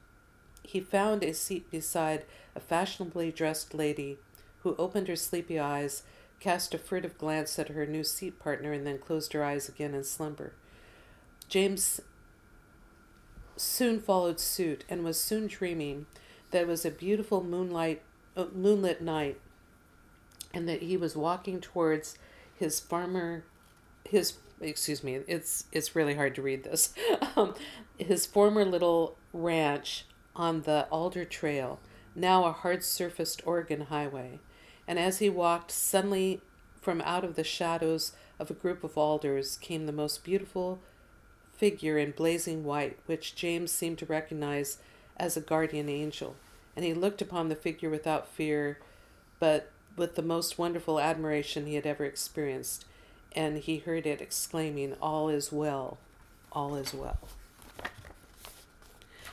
he 0.63 0.81
found 0.81 1.23
a 1.23 1.35
seat 1.35 1.71
beside 1.71 2.25
a 2.55 2.61
fashionably 2.61 3.31
dressed 3.31 3.75
lady 3.75 4.17
who 4.63 4.75
opened 4.79 5.09
her 5.09 5.17
sleepy 5.17 5.59
eyes, 5.59 6.05
cast 6.41 6.73
a 6.73 6.79
furtive 6.79 7.19
glance 7.19 7.59
at 7.59 7.69
her 7.69 7.85
new 7.85 8.05
seat 8.05 8.39
partner, 8.39 8.73
and 8.73 8.87
then 8.87 8.97
closed 8.97 9.35
her 9.35 9.45
eyes 9.45 9.69
again 9.69 9.93
in 9.93 10.03
slumber. 10.03 10.55
James 11.47 12.01
soon 13.55 14.01
followed 14.01 14.41
suit 14.41 14.83
and 14.89 15.05
was 15.05 15.21
soon 15.21 15.47
dreaming 15.47 16.07
that 16.53 16.63
it 16.63 16.69
was 16.69 16.87
a 16.87 16.91
beautiful 16.91 17.45
moonlight 17.45 18.01
uh, 18.35 18.47
moonlit 18.55 19.03
night 19.03 19.39
and 20.55 20.67
that 20.67 20.81
he 20.81 20.97
was 20.97 21.15
walking 21.15 21.61
towards 21.61 22.17
his 22.57 22.81
farmer 22.81 23.45
his 24.05 24.35
excuse 24.61 25.03
me 25.03 25.15
it's 25.27 25.65
it's 25.73 25.97
really 25.97 26.15
hard 26.15 26.35
to 26.35 26.43
read 26.43 26.65
this 26.65 26.95
um, 27.37 27.55
his 27.99 28.27
former 28.27 28.65
little 28.65 29.17
ranch 29.33 30.07
on 30.37 30.63
the 30.63 30.87
alder 30.91 31.25
trail 31.25 31.81
now 32.15 32.45
a 32.45 32.53
hard 32.53 32.83
surfaced 32.83 33.43
oregon 33.47 33.83
highway 33.83 34.39
and 34.87 34.99
as 34.99 35.19
he 35.19 35.29
walked 35.29 35.71
suddenly 35.71 36.41
from 36.81 37.01
out 37.01 37.25
of 37.25 37.35
the 37.35 37.45
shadows 37.45 38.13
of 38.39 38.51
a 38.51 38.55
group 38.55 38.85
of 38.85 38.99
alders 38.99 39.57
came 39.57 39.87
the 39.87 39.93
most 39.93 40.23
beautiful 40.23 40.81
figure 41.57 41.97
in 41.97 42.11
blazing 42.11 42.65
white, 42.65 42.99
which 43.07 43.35
James 43.35 43.73
seemed 43.73 43.99
to 43.99 44.07
recognize 44.07 44.79
as 45.17 45.37
a 45.37 45.41
guardian 45.41 45.89
angel. 45.89 46.37
And 46.77 46.85
he 46.85 46.93
looked 46.93 47.23
upon 47.23 47.49
the 47.49 47.57
figure 47.57 47.89
without 47.89 48.29
fear, 48.29 48.79
but 49.39 49.71
with 49.97 50.15
the 50.15 50.23
most 50.23 50.59
wonderful 50.59 51.01
admiration 51.01 51.67
he 51.67 51.75
had 51.75 51.87
ever 51.87 52.05
experienced. 52.05 52.85
And 53.33 53.59
he 53.59 53.79
heard 53.79 54.07
it 54.07 54.21
exclaiming, 54.21 54.95
All 55.01 55.29
is 55.29 55.51
well, 55.51 55.99
all 56.53 56.77
is 56.77 56.95
well. 56.95 57.19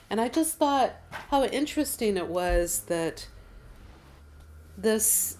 And 0.09 0.19
I 0.19 0.27
just 0.27 0.57
thought 0.57 0.93
how 1.29 1.45
interesting 1.45 2.17
it 2.17 2.27
was 2.27 2.81
that 2.87 3.27
this 4.77 5.37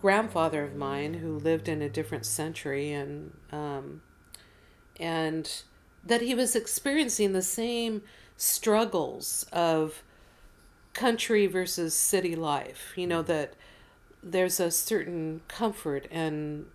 grandfather 0.00 0.64
of 0.64 0.74
mine, 0.74 1.14
who 1.14 1.38
lived 1.38 1.68
in 1.68 1.82
a 1.82 1.88
different 1.88 2.24
century 2.24 2.92
and 2.92 3.36
um, 3.50 4.02
and 4.98 5.62
that 6.04 6.22
he 6.22 6.34
was 6.34 6.54
experiencing 6.54 7.32
the 7.32 7.42
same 7.42 8.02
struggles 8.36 9.44
of 9.52 10.02
country 10.92 11.46
versus 11.46 11.94
city 11.94 12.36
life. 12.36 12.92
You 12.96 13.06
know, 13.06 13.22
that 13.22 13.54
there's 14.28 14.58
a 14.60 14.70
certain 14.70 15.40
comfort 15.48 16.06
and 16.10 16.66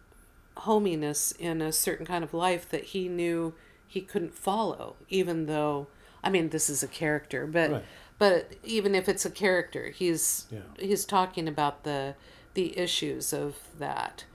hominess 0.58 1.32
in 1.34 1.62
a 1.62 1.72
certain 1.72 2.06
kind 2.06 2.24
of 2.24 2.34
life 2.34 2.70
that 2.70 2.86
he 2.86 3.08
knew 3.10 3.54
he 3.88 4.00
couldn't 4.02 4.34
follow, 4.34 4.96
even 5.10 5.46
though, 5.48 5.88
I 6.24 6.30
mean, 6.30 6.50
this 6.50 6.70
is 6.70 6.82
a 6.84 6.88
character, 6.88 7.46
but. 7.46 7.72
Right. 7.72 7.84
But 8.20 8.54
even 8.64 8.94
if 8.94 9.10
it's 9.10 9.26
a 9.26 9.32
character, 9.32 9.90
he's 9.90 10.46
Yeah. 10.52 10.60
he's 10.78 11.06
talking 11.06 11.48
about 11.48 11.84
the 11.86 12.14
the 12.54 12.78
issues 12.78 13.34
of 13.34 13.56
that, 13.80 14.26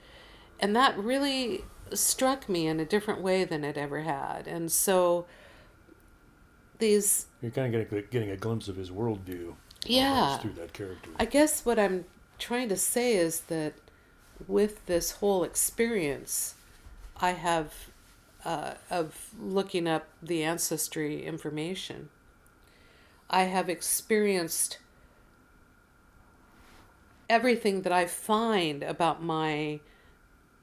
and 0.59 0.75
that 0.75 0.99
really 0.99 1.63
struck 1.95 2.49
me 2.49 2.67
in 2.67 2.81
a 2.81 2.85
different 2.85 3.21
way 3.21 3.45
than 3.45 3.63
it 3.63 3.79
ever 3.79 4.01
had. 4.01 4.49
And 4.49 4.73
so 4.73 5.27
these 6.81 7.27
You're 7.41 7.53
kind 7.53 7.73
of 7.73 7.89
getting, 7.89 8.09
getting 8.11 8.31
a 8.33 8.37
glimpse 8.37 8.67
of 8.67 8.75
his 8.75 8.91
worldview. 8.91 9.53
Uh, 9.53 9.55
yeah. 9.87 10.39
through 10.39 10.55
that 10.55 10.73
character. 10.73 11.11
I 11.21 11.25
guess 11.25 11.65
what 11.65 11.79
I'm 11.79 12.07
trying 12.39 12.69
to 12.69 12.77
say 12.77 13.15
is 13.17 13.41
that 13.43 13.75
with 14.47 14.87
this 14.87 15.13
whole 15.13 15.45
experience, 15.45 16.55
I 17.17 17.33
have 17.33 17.73
uh, 18.45 18.75
of 18.91 19.31
looking 19.39 19.89
up 19.89 20.07
the 20.23 20.45
ancestry 20.45 21.25
information. 21.25 22.09
I 23.29 23.45
have 23.45 23.69
experienced 23.69 24.79
everything 27.29 27.83
that 27.83 27.93
I 27.93 28.07
find 28.07 28.85
about 28.85 29.21
my 29.21 29.81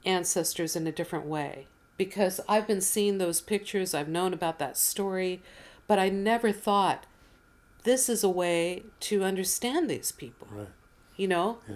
ancestors 0.05 0.75
in 0.77 0.87
a 0.87 0.91
different 0.93 1.25
way 1.25 1.67
because 1.97 2.39
I've 2.47 2.67
been 2.67 2.81
seeing 2.81 3.17
those 3.17 3.41
pictures, 3.41 3.93
I've 3.93 4.07
known 4.07 4.33
about 4.33 4.59
that 4.59 4.77
story, 4.77 5.41
but 5.87 5.99
I 5.99 6.09
never 6.09 6.51
thought 6.51 7.05
this 7.83 8.07
is 8.07 8.23
a 8.23 8.29
way 8.29 8.83
to 9.01 9.23
understand 9.23 9.89
these 9.89 10.11
people. 10.11 10.47
Right. 10.49 10.67
You 11.15 11.27
know, 11.27 11.57
Yeah. 11.69 11.75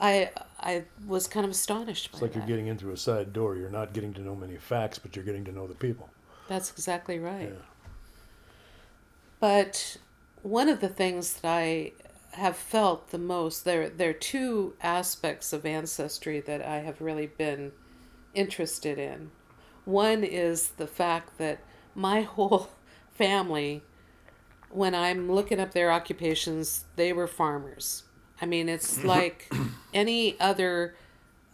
I 0.00 0.30
I 0.60 0.84
was 1.06 1.26
kind 1.26 1.44
of 1.44 1.50
astonished 1.50 2.10
It's 2.12 2.22
like 2.22 2.32
that. 2.32 2.38
you're 2.38 2.46
getting 2.46 2.66
in 2.68 2.78
through 2.78 2.92
a 2.92 2.96
side 2.96 3.32
door. 3.32 3.56
You're 3.56 3.70
not 3.70 3.92
getting 3.92 4.12
to 4.14 4.20
know 4.20 4.34
many 4.34 4.56
facts, 4.56 4.98
but 4.98 5.16
you're 5.16 5.24
getting 5.24 5.44
to 5.46 5.52
know 5.52 5.66
the 5.66 5.74
people. 5.74 6.08
That's 6.48 6.70
exactly 6.70 7.18
right. 7.18 7.50
Yeah. 7.50 7.64
But 9.38 9.96
one 10.42 10.68
of 10.68 10.80
the 10.80 10.88
things 10.88 11.34
that 11.34 11.48
I 11.48 11.92
have 12.32 12.56
felt 12.56 13.10
the 13.10 13.18
most 13.18 13.64
there 13.64 13.88
there 13.88 14.10
are 14.10 14.14
two 14.14 14.74
aspects 14.80 15.52
of 15.52 15.66
ancestry 15.66 16.40
that 16.40 16.62
I 16.62 16.78
have 16.78 17.00
really 17.00 17.26
been 17.26 17.72
interested 18.34 18.98
in. 18.98 19.30
One 19.84 20.22
is 20.22 20.68
the 20.72 20.86
fact 20.86 21.38
that 21.38 21.60
my 21.94 22.20
whole 22.34 22.70
family 23.10 23.82
when 24.70 24.94
I'm 24.94 25.30
looking 25.32 25.58
up 25.58 25.72
their 25.72 25.90
occupations, 25.90 26.84
they 26.94 27.12
were 27.12 27.26
farmers. 27.26 28.04
I 28.40 28.46
mean, 28.46 28.68
it's 28.68 29.04
like 29.04 29.52
any 29.94 30.38
other 30.40 30.94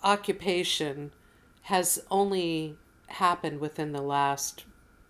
occupation 0.03 1.11
has 1.63 2.03
only 2.11 2.77
happened 3.09 3.61
within 3.61 3.93
the 3.93 4.03
last 4.03 4.65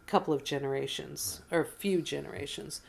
couple 0.07 0.33
of 0.33 0.45
generations 0.45 1.43
or 1.51 1.65
few 1.65 2.01
generations. 2.01 2.81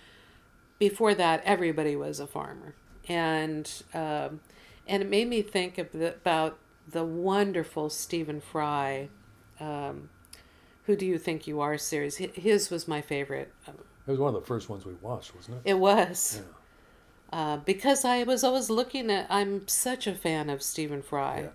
Before 0.79 1.13
that, 1.15 1.41
everybody 1.43 1.95
was 1.95 2.19
a 2.19 2.27
farmer, 2.27 2.75
and 3.09 3.69
um, 3.93 4.41
and 4.87 5.01
it 5.03 5.09
made 5.09 5.27
me 5.27 5.41
think 5.41 5.77
of 5.77 5.91
the, 5.91 6.13
about 6.13 6.59
the 6.87 7.03
wonderful 7.03 7.89
Stephen 7.89 8.39
Fry. 8.39 9.09
Um, 9.59 10.09
who 10.83 10.95
do 10.95 11.05
you 11.05 11.17
think 11.17 11.47
you 11.47 11.59
are? 11.59 11.77
Series. 11.77 12.17
His 12.17 12.69
was 12.69 12.87
my 12.87 13.01
favorite. 13.01 13.51
It 13.67 14.11
was 14.11 14.19
one 14.19 14.33
of 14.33 14.39
the 14.39 14.47
first 14.47 14.69
ones 14.69 14.85
we 14.85 14.93
watched, 15.01 15.35
wasn't 15.35 15.57
it? 15.57 15.71
It 15.71 15.79
was. 15.79 16.37
Yeah. 16.39 16.53
Uh, 17.31 17.57
because 17.57 18.05
I 18.05 18.23
was 18.23 18.43
always 18.43 18.69
looking 18.69 19.11
at, 19.11 19.27
I'm 19.29 19.67
such 19.67 20.07
a 20.07 20.15
fan 20.15 20.49
of 20.49 20.61
Stephen 20.61 21.01
Fry. 21.01 21.41
Yeah. 21.41 21.49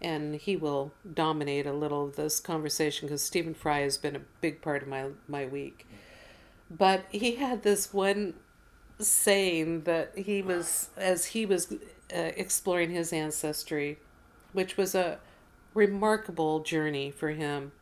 And 0.00 0.36
he 0.36 0.56
will 0.56 0.92
dominate 1.12 1.66
a 1.66 1.72
little 1.72 2.04
of 2.04 2.16
this 2.16 2.38
conversation 2.38 3.08
because 3.08 3.22
Stephen 3.22 3.54
Fry 3.54 3.80
has 3.80 3.98
been 3.98 4.14
a 4.14 4.20
big 4.40 4.62
part 4.62 4.82
of 4.82 4.88
my, 4.88 5.06
my 5.26 5.44
week. 5.46 5.86
But 6.70 7.06
he 7.10 7.34
had 7.36 7.62
this 7.64 7.92
one 7.92 8.34
saying 9.00 9.82
that 9.82 10.16
he 10.16 10.40
was, 10.40 10.90
as 10.96 11.26
he 11.26 11.44
was 11.46 11.72
uh, 11.72 11.76
exploring 12.36 12.90
his 12.90 13.12
ancestry, 13.12 13.98
which 14.52 14.76
was 14.76 14.94
a 14.94 15.18
remarkable 15.74 16.60
journey 16.60 17.10
for 17.10 17.30
him. 17.30 17.72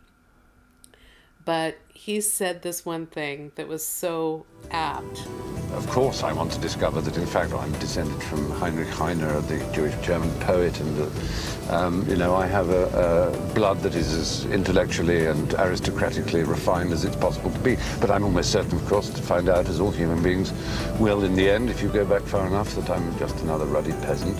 But 1.46 1.78
he 1.94 2.20
said 2.20 2.62
this 2.62 2.84
one 2.84 3.06
thing 3.06 3.52
that 3.54 3.68
was 3.68 3.86
so 3.86 4.44
apt. 4.72 5.26
Of 5.72 5.86
course, 5.88 6.24
I 6.24 6.32
want 6.32 6.50
to 6.52 6.60
discover 6.60 7.00
that, 7.00 7.16
in 7.16 7.24
fact, 7.24 7.52
I'm 7.52 7.70
descended 7.78 8.20
from 8.24 8.50
Heinrich 8.50 8.88
Heine, 8.88 9.18
the 9.18 9.70
Jewish 9.72 9.94
German 10.04 10.30
poet, 10.40 10.78
and 10.80 10.96
that, 10.96 11.72
um, 11.72 12.04
you 12.08 12.16
know, 12.16 12.34
I 12.34 12.46
have 12.46 12.70
a, 12.70 13.32
a 13.32 13.54
blood 13.54 13.78
that 13.82 13.94
is 13.94 14.12
as 14.12 14.46
intellectually 14.46 15.26
and 15.26 15.48
aristocratically 15.50 16.42
refined 16.42 16.92
as 16.92 17.04
it's 17.04 17.16
possible 17.16 17.52
to 17.52 17.58
be. 17.60 17.76
But 18.00 18.10
I'm 18.10 18.24
almost 18.24 18.50
certain, 18.50 18.76
of 18.76 18.86
course, 18.86 19.10
to 19.10 19.22
find 19.22 19.48
out, 19.48 19.68
as 19.68 19.78
all 19.78 19.92
human 19.92 20.20
beings 20.22 20.52
will 20.98 21.22
in 21.22 21.36
the 21.36 21.48
end, 21.48 21.70
if 21.70 21.80
you 21.80 21.90
go 21.90 22.04
back 22.04 22.22
far 22.22 22.44
enough, 22.48 22.74
that 22.74 22.90
I'm 22.90 23.16
just 23.20 23.38
another 23.42 23.66
ruddy 23.66 23.92
peasant. 23.92 24.36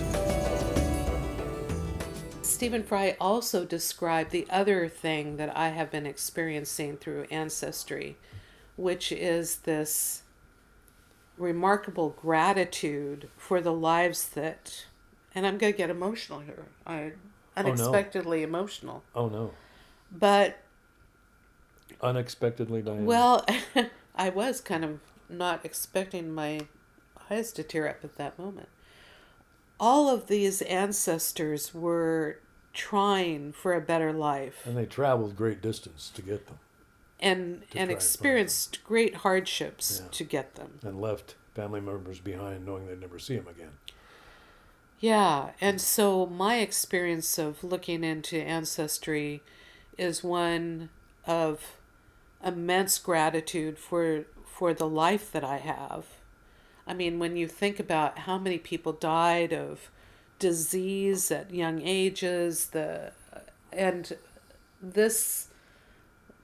Stephen 2.57 2.81
Fry 2.81 3.15
also 3.21 3.65
described 3.65 4.31
the 4.31 4.47
other 4.49 4.89
thing 4.89 5.37
that 5.37 5.55
I 5.55 5.67
have 5.67 5.91
been 5.91 6.07
experiencing 6.07 6.97
through 6.97 7.27
Ancestry, 7.29 8.17
which 8.75 9.11
is 9.11 9.57
this 9.57 10.23
remarkable 11.37 12.15
gratitude 12.19 13.29
for 13.37 13.61
the 13.61 13.71
lives 13.71 14.29
that, 14.29 14.87
and 15.35 15.45
I'm 15.45 15.59
going 15.59 15.71
to 15.71 15.77
get 15.77 15.91
emotional 15.91 16.39
here. 16.39 16.65
I 16.83 16.99
oh, 16.99 17.11
unexpectedly 17.57 18.41
emotional. 18.41 19.03
Oh 19.13 19.29
no! 19.29 19.51
But 20.11 20.57
Unexpectedly, 22.01 22.81
Diane. 22.81 23.05
well, 23.05 23.45
I 24.15 24.29
was 24.29 24.61
kind 24.61 24.83
of 24.83 24.99
not 25.29 25.63
expecting 25.63 26.33
my 26.33 26.61
eyes 27.29 27.51
to 27.51 27.61
tear 27.61 27.87
up 27.87 28.03
at 28.03 28.17
that 28.17 28.39
moment. 28.39 28.69
All 29.79 30.09
of 30.09 30.25
these 30.25 30.63
ancestors 30.63 31.71
were 31.71 32.39
trying 32.77 33.51
for 33.51 33.73
a 33.73 33.81
better 33.81 34.13
life. 34.13 34.61
and 34.65 34.77
they 34.77 34.85
traveled 34.85 35.35
great 35.35 35.61
distance 35.61 36.11
to 36.13 36.21
get 36.21 36.45
them, 36.47 36.59
and 37.19 37.39
and 37.41 37.69
try 37.71 37.81
and 37.81 37.91
experienced 37.91 38.83
great 38.83 39.15
hardships 39.15 40.01
Yeah. 40.03 40.09
to 40.11 40.23
get 40.23 40.55
them. 40.55 40.79
and 40.83 41.01
left 41.01 41.35
family 41.55 41.81
members 41.81 42.19
behind, 42.19 42.65
knowing 42.65 42.85
they'd 42.87 43.01
never 43.01 43.17
see 43.19 43.35
them 43.35 43.47
again. 43.47 43.71
Yeah, 44.99 45.51
and 45.61 45.79
so 45.81 46.25
my 46.25 46.57
experience 46.57 47.37
of 47.37 47.63
looking 47.63 48.03
into 48.03 48.37
ancestry 48.37 49.41
is 49.97 50.23
one 50.23 50.89
of 51.25 51.77
immense 52.43 52.99
gratitude 52.99 53.77
for 53.79 54.25
for 54.45 54.73
the 54.73 54.87
life 54.87 55.31
that 55.31 55.43
I 55.43 55.57
have. 55.57 56.05
I 56.87 56.93
mean, 56.93 57.19
when 57.19 57.35
you 57.37 57.47
think 57.47 57.79
about 57.79 58.19
how 58.19 58.37
many 58.39 58.57
people 58.57 58.93
died 58.93 59.51
of 59.53 59.91
disease 60.39 61.31
at 61.31 61.53
young 61.53 61.81
ages, 61.81 62.67
the 62.67 63.11
and 63.71 64.17
this 64.81 65.47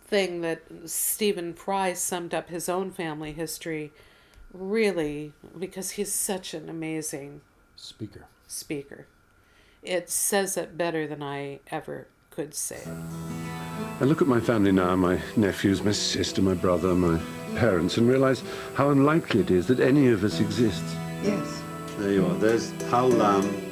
thing 0.06 0.42
that 0.42 0.62
Stephen 0.86 1.54
Fry 1.54 1.94
summed 1.94 2.34
up 2.34 2.50
his 2.50 2.70
own 2.70 2.92
family 2.92 3.32
history 3.34 3.92
really 4.54 5.34
because 5.58 5.92
he's 5.92 6.14
such 6.14 6.54
an 6.54 6.70
amazing 6.70 7.42
Speaker. 7.76 8.26
speaker. 8.48 9.08
It 9.82 10.10
says 10.10 10.56
it 10.56 10.78
better 10.78 11.08
than 11.08 11.24
I 11.24 11.60
ever 11.72 12.08
could 12.30 12.54
say 12.54 12.78
it. 12.78 12.88
I 14.00 14.06
look 14.06 14.22
at 14.22 14.28
my 14.28 14.40
family 14.40 14.72
now, 14.72 14.96
my 14.96 15.20
nephews, 15.36 15.84
my 15.84 15.92
sister, 15.92 16.42
my 16.42 16.54
brother, 16.54 16.94
my 16.94 17.20
parents, 17.56 17.98
and 17.98 18.08
realize 18.08 18.44
how 18.76 18.90
unlikely 18.92 19.42
it 19.42 19.52
is 19.52 19.68
that 19.68 19.80
any 19.80 20.08
of 20.08 20.24
us 20.24 20.40
exists. 20.40 20.96
Yes. 21.24 21.62
There 21.98 22.12
you 22.12 22.26
are. 22.26 22.34
There's 22.36 22.72
Hal 22.90 23.10
Lamb, 23.10 23.44
Gertrude 23.44 23.63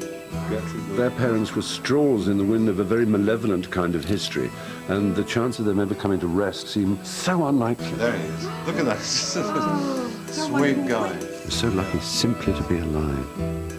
Their 0.96 1.12
parents 1.12 1.56
were 1.56 1.62
straws 1.62 2.28
in 2.28 2.38
the 2.38 2.44
wind 2.44 2.70
of 2.70 2.80
a 2.80 2.84
very 2.84 3.06
malevolent 3.06 3.70
kind 3.70 3.96
of 3.96 4.06
history, 4.06 4.50
and 4.88 5.16
the 5.16 5.24
chance 5.24 5.60
of 5.60 5.66
them 5.66 5.80
ever 5.80 5.94
coming 5.94 6.20
to 6.22 6.28
rest 6.28 6.68
seemed 6.68 7.06
so 7.06 7.48
unlikely. 7.48 7.92
There 7.92 8.18
he 8.18 8.24
is. 8.26 8.46
Look 8.66 8.78
at 8.78 8.86
that. 8.86 9.02
Sweet 10.32 10.88
guy. 10.88 11.12
We're 11.20 11.50
so 11.50 11.68
lucky 11.70 12.00
simply 12.00 12.54
to 12.54 12.64
be 12.64 12.78
alive. 12.78 13.72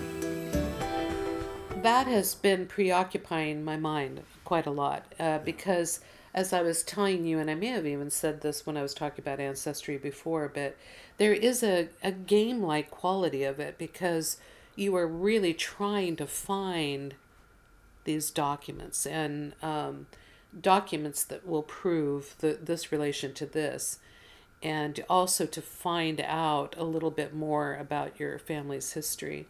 That 1.83 2.07
has 2.07 2.35
been 2.35 2.67
preoccupying 2.67 3.65
my 3.65 3.77
mind 3.77 4.21
quite 4.45 4.67
a 4.67 4.71
lot 4.71 5.07
uh, 5.19 5.39
because, 5.39 6.01
as 6.35 6.53
I 6.53 6.61
was 6.61 6.83
telling 6.83 7.25
you, 7.25 7.39
and 7.39 7.51
I 7.51 7.55
may 7.55 7.69
have 7.69 7.87
even 7.87 8.11
said 8.11 8.43
this 8.43 8.67
when 8.67 8.77
I 8.77 8.83
was 8.83 8.93
talking 8.93 9.23
about 9.23 9.41
ancestry 9.41 9.97
before, 9.97 10.51
but 10.53 10.77
there 11.17 11.33
is 11.33 11.63
a, 11.63 11.89
a 12.03 12.13
game 12.13 12.63
like 12.63 12.91
quality 12.91 13.43
of 13.45 13.59
it 13.59 13.79
because 13.79 14.37
you 14.77 14.97
are 14.97 15.07
really 15.07 15.55
trying 15.55 16.17
to 16.17 16.27
find 16.27 17.15
these 18.05 18.31
documents 18.31 19.07
and 19.07 19.55
um, 19.63 20.07
documents 20.59 21.23
that 21.25 21.47
will 21.47 21.63
prove 21.63 22.35
the, 22.39 22.59
this 22.61 22.91
relation 22.91 23.33
to 23.35 23.47
this. 23.47 23.99
And 24.63 25.05
also 25.11 25.45
to 25.47 25.61
find 25.61 26.21
out 26.21 26.77
a 26.79 26.85
little 26.85 27.11
bit 27.11 27.35
more 27.35 27.75
about 27.75 28.21
your 28.21 28.39
family's 28.39 28.93
history. 28.93 29.49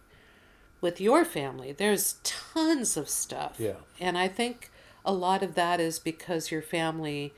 With 0.80 1.00
your 1.00 1.24
family 1.24 1.72
there's 1.72 2.16
tons 2.24 2.96
of 2.96 3.08
stuff. 3.08 3.56
Yeah. 3.58 3.74
and 4.00 4.18
i 4.18 4.26
think 4.26 4.70
a 5.04 5.12
lot 5.12 5.42
of 5.42 5.54
that 5.54 5.80
is 5.80 5.98
because 5.98 6.50
your 6.50 6.62
family 6.62 7.32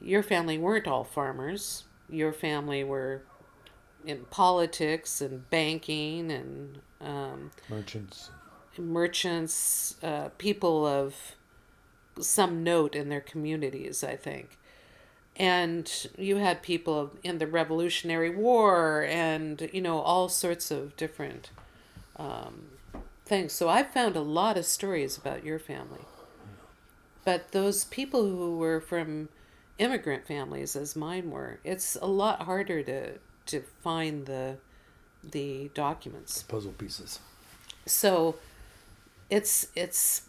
your 0.00 0.22
family 0.22 0.58
weren't 0.58 0.86
all 0.88 1.04
farmers. 1.04 1.84
Your 2.08 2.32
family 2.32 2.84
were 2.84 3.22
in 4.06 4.24
politics 4.26 5.20
and 5.20 5.48
banking 5.50 6.30
and 6.30 6.80
um, 7.00 7.50
Merchants. 7.68 8.30
merchants, 8.78 9.96
uh, 10.02 10.28
people 10.38 10.86
of 10.86 11.14
some 12.20 12.62
note 12.62 12.94
in 12.94 13.08
their 13.08 13.20
communities, 13.20 14.04
I 14.04 14.16
think. 14.16 14.58
And 15.36 15.90
you 16.16 16.36
had 16.36 16.62
people 16.62 17.12
in 17.24 17.38
the 17.38 17.46
Revolutionary 17.46 18.30
War 18.30 19.04
and, 19.04 19.68
you 19.72 19.80
know, 19.80 19.98
all 19.98 20.28
sorts 20.28 20.70
of 20.70 20.96
different 20.96 21.50
um, 22.16 22.66
things. 23.24 23.52
So 23.52 23.68
I've 23.68 23.90
found 23.90 24.14
a 24.14 24.20
lot 24.20 24.56
of 24.56 24.64
stories 24.64 25.18
about 25.18 25.44
your 25.44 25.58
family. 25.58 26.02
But 27.24 27.52
those 27.52 27.84
people 27.84 28.22
who 28.28 28.56
were 28.58 28.80
from 28.80 29.28
immigrant 29.78 30.26
families, 30.26 30.76
as 30.76 30.94
mine 30.94 31.30
were, 31.30 31.58
it's 31.64 31.96
a 32.00 32.06
lot 32.06 32.42
harder 32.42 32.82
to, 32.84 33.18
to 33.46 33.62
find 33.82 34.26
the, 34.26 34.56
the 35.22 35.70
documents. 35.74 36.42
Puzzle 36.42 36.72
pieces. 36.72 37.20
So 37.86 38.36
it's 39.30 39.68
it's 39.74 40.22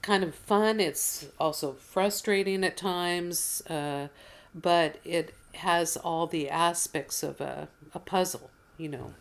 kind 0.00 0.24
of 0.24 0.34
fun. 0.34 0.80
It's 0.80 1.26
also 1.38 1.72
frustrating 1.74 2.64
at 2.64 2.76
times, 2.76 3.62
uh, 3.68 4.08
but 4.54 4.96
it 5.04 5.34
has 5.54 5.96
all 5.96 6.26
the 6.26 6.48
aspects 6.48 7.22
of 7.22 7.40
a, 7.40 7.68
a 7.94 7.98
puzzle. 7.98 8.50
You 8.78 8.88
know. 8.88 9.14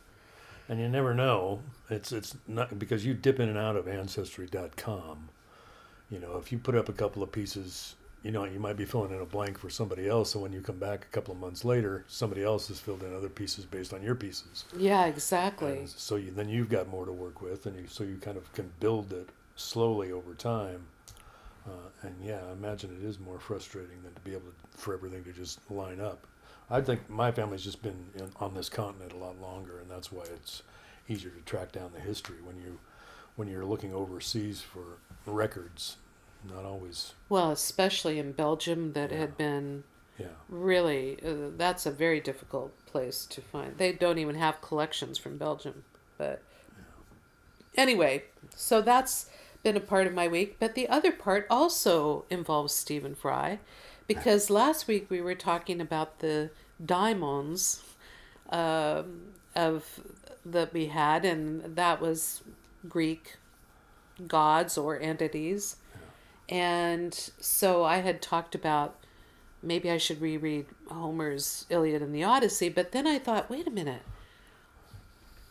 and 0.69 0.79
you 0.79 0.87
never 0.87 1.13
know. 1.13 1.61
It's 1.89 2.11
it's 2.11 2.35
not 2.47 2.79
because 2.79 3.05
you 3.05 3.13
dip 3.13 3.39
in 3.39 3.49
and 3.49 3.57
out 3.57 3.75
of 3.75 3.87
ancestry.com. 3.87 5.29
You 6.09 6.19
know, 6.19 6.37
if 6.37 6.51
you 6.51 6.57
put 6.57 6.75
up 6.75 6.89
a 6.89 6.93
couple 6.93 7.23
of 7.23 7.31
pieces, 7.31 7.95
you 8.23 8.31
know, 8.31 8.43
you 8.45 8.59
might 8.59 8.77
be 8.77 8.85
filling 8.85 9.11
in 9.11 9.19
a 9.19 9.25
blank 9.25 9.57
for 9.57 9.69
somebody 9.69 10.07
else, 10.07 10.35
and 10.35 10.43
when 10.43 10.53
you 10.53 10.61
come 10.61 10.77
back 10.77 11.05
a 11.05 11.07
couple 11.07 11.33
of 11.33 11.39
months 11.39 11.65
later, 11.65 12.05
somebody 12.07 12.43
else 12.43 12.67
has 12.67 12.79
filled 12.79 13.03
in 13.03 13.15
other 13.15 13.29
pieces 13.29 13.65
based 13.65 13.93
on 13.93 14.03
your 14.03 14.13
pieces. 14.13 14.65
Yeah, 14.77 15.05
exactly. 15.05 15.79
And 15.79 15.89
so 15.89 16.17
you, 16.17 16.31
then 16.31 16.47
you've 16.47 16.69
got 16.69 16.87
more 16.87 17.05
to 17.05 17.11
work 17.11 17.41
with, 17.41 17.65
and 17.65 17.75
you, 17.75 17.87
so 17.87 18.03
you 18.03 18.17
kind 18.17 18.37
of 18.37 18.51
can 18.53 18.71
build 18.79 19.11
it 19.11 19.29
slowly 19.55 20.11
over 20.11 20.35
time. 20.35 20.85
Uh, 21.65 21.89
and 22.03 22.15
yeah, 22.23 22.39
I 22.47 22.51
imagine 22.53 22.95
it 22.99 23.05
is 23.05 23.19
more 23.19 23.39
frustrating 23.39 24.01
than 24.03 24.13
to 24.13 24.21
be 24.21 24.31
able 24.31 24.41
to, 24.41 24.77
for 24.77 24.93
everything 24.93 25.23
to 25.23 25.31
just 25.31 25.59
line 25.71 25.99
up. 25.99 26.25
I 26.69 26.81
think 26.81 27.09
my 27.09 27.31
family's 27.31 27.63
just 27.63 27.81
been 27.81 28.05
in, 28.15 28.29
on 28.39 28.53
this 28.53 28.69
continent 28.69 29.13
a 29.13 29.17
lot 29.17 29.39
longer, 29.41 29.79
and 29.79 29.89
that's 29.89 30.11
why 30.11 30.23
it's 30.23 30.63
easier 31.07 31.31
to 31.31 31.41
track 31.41 31.71
down 31.71 31.91
the 31.93 31.99
history 31.99 32.37
when 32.43 32.57
you 32.57 32.79
when 33.35 33.47
you're 33.47 33.65
looking 33.65 33.93
overseas 33.93 34.61
for 34.61 34.97
records. 35.25 35.97
Not 36.43 36.65
always, 36.65 37.13
Well, 37.29 37.51
especially 37.51 38.17
in 38.17 38.31
Belgium, 38.31 38.93
that 38.93 39.11
had 39.11 39.37
been 39.37 39.83
yeah. 40.17 40.27
really 40.49 41.19
uh, 41.25 41.51
that's 41.55 41.85
a 41.85 41.91
very 41.91 42.19
difficult 42.19 42.73
place 42.85 43.25
to 43.27 43.41
find. 43.41 43.77
They 43.77 43.91
don't 43.91 44.17
even 44.17 44.35
have 44.35 44.61
collections 44.61 45.17
from 45.17 45.37
Belgium, 45.37 45.83
but 46.17 46.41
anyway, 47.75 48.23
so 48.55 48.81
that's 48.81 49.29
been 49.63 49.77
a 49.77 49.81
part 49.81 50.07
of 50.07 50.13
my 50.13 50.27
week. 50.27 50.57
But 50.59 50.75
the 50.75 50.89
other 50.89 51.11
part 51.11 51.45
also 51.49 52.25
involves 52.29 52.73
Stephen 52.73 53.15
Fry, 53.15 53.59
because 54.07 54.49
last 54.49 54.87
week 54.87 55.09
we 55.09 55.21
were 55.21 55.35
talking 55.35 55.79
about 55.79 56.19
the 56.19 56.49
daimons 56.83 57.83
um, 58.49 59.33
of 59.55 60.01
that 60.43 60.73
we 60.73 60.87
had, 60.87 61.23
and 61.23 61.75
that 61.75 62.01
was 62.01 62.41
Greek 62.89 63.37
gods 64.27 64.77
or 64.77 64.99
entities. 64.99 65.77
And 66.51 67.13
so 67.39 67.85
I 67.85 67.99
had 67.99 68.21
talked 68.21 68.53
about 68.53 68.97
maybe 69.63 69.89
I 69.89 69.97
should 69.97 70.21
reread 70.21 70.65
Homer's 70.89 71.65
Iliad 71.69 72.01
and 72.01 72.13
the 72.13 72.25
Odyssey, 72.25 72.67
but 72.67 72.91
then 72.91 73.07
I 73.07 73.17
thought, 73.17 73.49
wait 73.49 73.67
a 73.67 73.71
minute. 73.71 74.01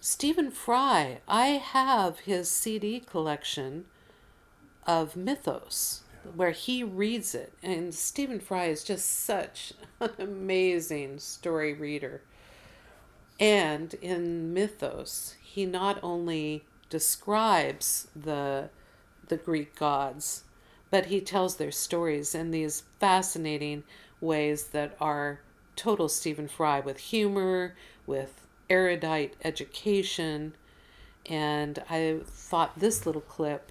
Stephen 0.03 0.51
Fry, 0.51 1.21
I 1.27 1.47
have 1.47 2.21
his 2.21 2.51
CD 2.51 3.01
collection 3.01 3.87
of 4.87 5.17
mythos 5.17 6.03
where 6.35 6.51
he 6.51 6.85
reads 6.85 7.35
it. 7.35 7.55
And 7.63 7.95
Stephen 7.95 8.41
Fry 8.41 8.67
is 8.67 8.85
just 8.85 9.07
such 9.07 9.73
an 10.01 10.11
amazing 10.19 11.19
story 11.19 11.73
reader. 11.73 12.21
And 13.39 13.95
in 13.95 14.53
mythos, 14.53 15.37
he 15.41 15.65
not 15.65 15.99
only 16.03 16.65
describes 16.91 18.09
the 18.15 18.69
the 19.29 19.37
Greek 19.37 19.77
gods, 19.77 20.43
but 20.91 21.07
he 21.07 21.21
tells 21.21 21.57
their 21.57 21.71
stories 21.71 22.35
in 22.35 22.51
these 22.51 22.83
fascinating 22.99 23.85
ways 24.21 24.65
that 24.69 24.97
are 25.01 25.41
total 25.77 26.09
Stephen 26.09 26.49
Fry 26.49 26.81
with 26.81 26.99
humor, 26.99 27.75
with 28.07 28.47
erudite 28.69 29.35
education. 29.45 30.55
And 31.27 31.83
I 31.89 32.21
thought 32.25 32.79
this 32.79 33.07
little 33.07 33.21
clip 33.21 33.71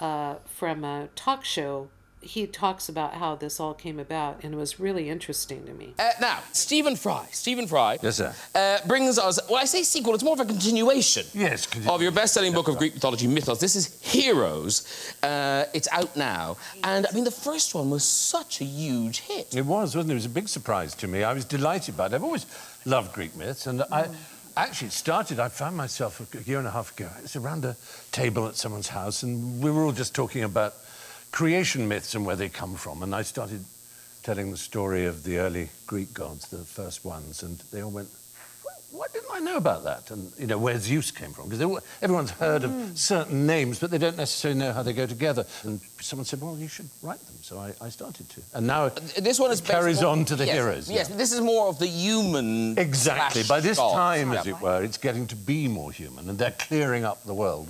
uh, 0.00 0.36
from 0.46 0.84
a 0.84 1.08
talk 1.14 1.44
show, 1.44 1.88
he 2.20 2.46
talks 2.46 2.88
about 2.88 3.14
how 3.14 3.36
this 3.36 3.60
all 3.60 3.74
came 3.74 3.98
about, 4.00 4.42
and 4.42 4.54
it 4.54 4.56
was 4.56 4.80
really 4.80 5.08
interesting 5.08 5.64
to 5.66 5.72
me. 5.72 5.94
Uh, 5.98 6.10
now, 6.20 6.40
Stephen 6.52 6.96
Fry. 6.96 7.26
Stephen 7.30 7.66
Fry. 7.66 7.98
Yes, 8.02 8.16
sir. 8.16 8.34
Uh, 8.54 8.78
brings 8.86 9.18
us. 9.18 9.38
Well, 9.48 9.60
I 9.60 9.64
say 9.64 9.82
sequel. 9.82 10.14
It's 10.14 10.24
more 10.24 10.34
of 10.34 10.40
a 10.40 10.44
continuation. 10.44 11.24
Yes, 11.32 11.66
conti- 11.66 11.88
Of 11.88 12.02
your 12.02 12.10
best-selling 12.12 12.52
book 12.52 12.68
of 12.68 12.76
Greek 12.76 12.94
mythology, 12.94 13.26
Mythos. 13.26 13.60
This 13.60 13.76
is 13.76 14.00
Heroes. 14.02 15.14
Uh, 15.22 15.64
it's 15.72 15.88
out 15.92 16.16
now, 16.16 16.56
and 16.84 17.06
I 17.08 17.14
mean 17.14 17.24
the 17.24 17.30
first 17.30 17.74
one 17.74 17.88
was 17.90 18.04
such 18.04 18.60
a 18.60 18.64
huge 18.64 19.20
hit. 19.20 19.54
It 19.54 19.64
was, 19.64 19.94
wasn't 19.94 20.10
it? 20.10 20.14
It 20.14 20.16
was 20.16 20.26
a 20.26 20.30
big 20.30 20.48
surprise 20.48 20.94
to 20.96 21.06
me. 21.08 21.22
I 21.24 21.32
was 21.32 21.44
delighted 21.44 21.96
by 21.96 22.06
it. 22.06 22.12
I've 22.12 22.24
always 22.24 22.46
loved 22.84 23.12
Greek 23.14 23.36
myths, 23.36 23.66
and 23.66 23.82
I 23.92 24.08
actually 24.56 24.88
it 24.88 24.92
started. 24.92 25.38
I 25.38 25.48
found 25.48 25.76
myself 25.76 26.20
a 26.34 26.42
year 26.42 26.58
and 26.58 26.66
a 26.66 26.70
half 26.72 26.96
ago. 26.98 27.08
It 27.18 27.22
was 27.22 27.36
around 27.36 27.64
a 27.64 27.76
table 28.10 28.48
at 28.48 28.56
someone's 28.56 28.88
house, 28.88 29.22
and 29.22 29.62
we 29.62 29.70
were 29.70 29.84
all 29.84 29.92
just 29.92 30.14
talking 30.14 30.42
about 30.42 30.74
creation 31.30 31.88
myths 31.88 32.14
and 32.14 32.24
where 32.26 32.36
they 32.36 32.48
come 32.48 32.74
from. 32.76 33.02
And 33.02 33.14
I 33.14 33.22
started 33.22 33.64
telling 34.22 34.50
the 34.50 34.56
story 34.56 35.06
of 35.06 35.22
the 35.24 35.38
early 35.38 35.70
Greek 35.86 36.12
gods, 36.12 36.48
the 36.48 36.58
first 36.58 37.04
ones, 37.04 37.42
and 37.42 37.58
they 37.72 37.82
all 37.82 37.90
went. 37.90 38.08
"Why- 38.62 38.72
Why 38.90 39.06
didn't 39.12 39.30
I 39.32 39.40
know 39.40 39.56
about 39.56 39.84
that? 39.84 40.10
And 40.10 40.32
you 40.38 40.46
know 40.46 40.58
where 40.58 40.78
Zeus 40.78 41.10
came 41.10 41.32
from? 41.32 41.48
Because 41.48 41.82
everyone's 42.02 42.30
heard 42.30 42.64
of 42.64 42.70
mm. 42.70 42.96
certain 42.96 43.46
names, 43.46 43.78
but 43.78 43.90
they 43.90 43.98
don't 43.98 44.16
necessarily 44.16 44.58
know 44.58 44.72
how 44.72 44.82
they 44.82 44.94
go 44.94 45.06
together. 45.06 45.44
And 45.62 45.80
someone 46.00 46.24
said, 46.24 46.40
"Well, 46.40 46.56
you 46.58 46.68
should 46.68 46.88
write 47.02 47.20
them." 47.26 47.36
So 47.42 47.58
I, 47.58 47.74
I 47.86 47.90
started 47.90 48.28
to, 48.30 48.40
and 48.54 48.66
now 48.66 48.84
uh, 48.86 48.90
This 49.18 49.38
one 49.38 49.50
is 49.52 49.60
carries 49.60 50.02
on 50.02 50.24
to 50.24 50.36
the 50.36 50.46
yes, 50.46 50.54
heroes. 50.54 50.90
Yes, 50.90 51.08
yeah. 51.10 51.16
this 51.16 51.32
is 51.32 51.40
more 51.40 51.68
of 51.68 51.78
the 51.78 51.86
human. 51.86 52.78
Exactly. 52.78 53.42
By 53.44 53.60
this 53.60 53.78
gods. 53.78 53.94
time, 53.94 54.32
as 54.32 54.46
it 54.46 54.58
were, 54.60 54.82
it's 54.82 54.98
getting 54.98 55.26
to 55.28 55.36
be 55.36 55.68
more 55.68 55.92
human, 55.92 56.28
and 56.28 56.38
they're 56.38 56.58
clearing 56.68 57.04
up 57.04 57.22
the 57.24 57.34
world, 57.34 57.68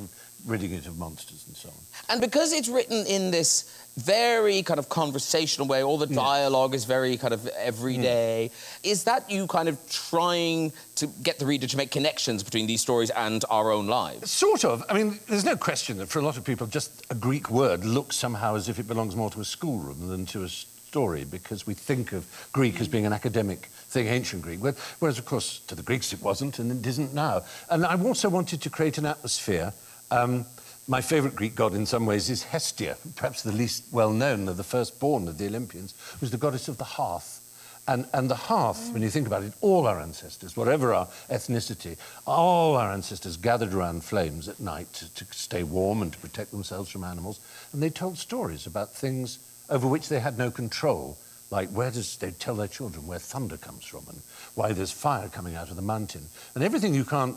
ridding 0.49 0.73
it 0.73 0.87
of 0.87 0.99
monsters 0.99 1.45
and 1.47 1.57
so 1.57 1.69
on. 1.69 1.75
And 2.09 2.21
because 2.21 2.53
it's 2.53 2.69
written 2.69 3.07
in 3.07 3.31
this 3.31 3.73
very 3.99 4.63
kind 4.63 4.79
of 4.79 4.89
conversational 4.89 5.67
way, 5.67 5.83
all 5.83 5.99
the 5.99 6.07
dialogue 6.07 6.75
is 6.75 6.85
very 6.85 7.17
kind 7.17 7.35
of 7.35 7.47
everyday. 7.49 8.51
Mm. 8.51 8.91
Is 8.91 9.05
that 9.05 9.31
you 9.31 9.47
kind 9.47 9.69
of 9.69 9.77
trying 9.91 10.73
to 10.97 11.07
get 11.07 11.39
the 11.39 11.47
reader 11.47 11.67
to 11.67 11.77
make 11.77 11.91
connections 11.91 12.43
between 12.43 12.67
these 12.67 12.81
stories 12.81 13.11
and 13.11 13.45
our 13.51 13.71
own 13.73 13.87
lives? 13.87 14.31
Sort 14.31 14.65
of. 14.65 14.85
I 14.89 14.95
mean, 14.95 15.19
there's 15.29 15.45
no 15.45 15.57
question 15.57 15.99
that 15.99 16.09
for 16.09 16.21
a 16.21 16.23
lot 16.23 16.37
of 16.37 16.45
people, 16.45 16.67
just 16.67 17.05
a 17.11 17.15
Greek 17.15 17.51
word 17.51 17.85
looks 17.85 18.17
somehow 18.17 18.55
as 18.55 18.69
if 18.69 18.79
it 18.79 18.87
belongs 18.87 19.17
more 19.17 19.31
to 19.31 19.41
a 19.41 19.45
schoolroom 19.45 20.09
than 20.09 20.27
to 20.27 20.45
a 20.45 20.49
story, 20.49 21.25
because 21.25 21.67
we 21.67 21.75
think 21.75 22.13
of 22.13 22.25
Greek 22.53 22.81
as 22.81 22.89
being 22.89 23.05
an 23.05 23.13
academic 23.13 23.69
thing, 23.91 24.07
ancient 24.07 24.43
Greek, 24.43 24.61
whereas, 25.01 25.19
of 25.19 25.25
course, 25.27 25.61
to 25.67 25.75
the 25.75 25.83
Greeks 25.83 26.13
it 26.13 26.23
wasn't, 26.23 26.59
and 26.61 26.71
it 26.73 26.87
isn't 26.89 27.13
now. 27.13 27.43
And 27.69 27.85
I 27.85 28.01
also 28.01 28.29
wanted 28.29 28.63
to 28.63 28.71
create 28.71 28.97
an 28.97 29.05
atmosphere. 29.05 29.75
Um, 30.11 30.47
my 30.87 31.03
favourite 31.03 31.37
Greek 31.37 31.55
god 31.55 31.75
in 31.75 31.85
some 31.85 32.07
ways 32.07 32.31
is 32.31 32.43
Hestia, 32.45 32.97
perhaps 33.17 33.43
the 33.43 33.53
least 33.53 33.85
well 33.93 34.13
known 34.13 34.49
of 34.49 34.57
the 34.57 34.65
firstborn 34.65 35.29
of 35.29 35.37
the 35.37 35.47
Olympians, 35.47 35.93
who's 36.19 36.31
the 36.31 36.39
goddess 36.39 36.69
of 36.69 36.79
the 36.79 36.85
hearth. 36.85 37.41
And, 37.87 38.07
and 38.13 38.31
the 38.31 38.35
hearth, 38.35 38.91
when 38.93 39.03
you 39.03 39.09
think 39.09 39.27
about 39.27 39.43
it, 39.43 39.55
all 39.63 39.87
our 39.87 39.99
ancestors, 39.99 40.57
whatever 40.57 40.93
our 40.93 41.07
ethnicity, 41.31 41.97
all 42.27 42.77
our 42.77 42.93
ancestors 42.93 43.39
gathered 43.39 43.73
around 43.73 44.05
flames 44.05 44.47
at 44.47 44.61
night 44.61 44.93
to, 44.95 45.15
to 45.15 45.27
stay 45.33 45.63
warm 45.63 46.03
and 46.03 46.13
to 46.13 46.19
protect 46.19 46.51
themselves 46.51 46.91
from 46.91 47.03
animals. 47.03 47.41
And 47.73 47.83
they 47.83 47.89
told 47.89 48.19
stories 48.19 48.67
about 48.67 48.95
things 48.95 49.39
over 49.71 49.87
which 49.87 50.09
they 50.09 50.21
had 50.21 50.37
no 50.37 50.51
control, 50.51 51.17
like 51.51 51.71
where 51.71 51.91
does 51.91 52.17
they 52.17 52.31
tell 52.33 52.57
their 52.57 52.69
children 52.69 53.07
where 53.07 53.19
thunder 53.19 53.57
comes 53.57 53.87
from 53.87 54.05
and 54.09 54.21
why 54.55 54.73
there's 54.73 54.93
fire 54.93 55.31
coming 55.31 55.55
out 55.55 55.71
of 55.71 55.77
the 55.77 55.83
mountain. 55.83 56.29
And 56.55 56.63
everything 56.63 56.95
you 56.95 57.07
can't 57.07 57.37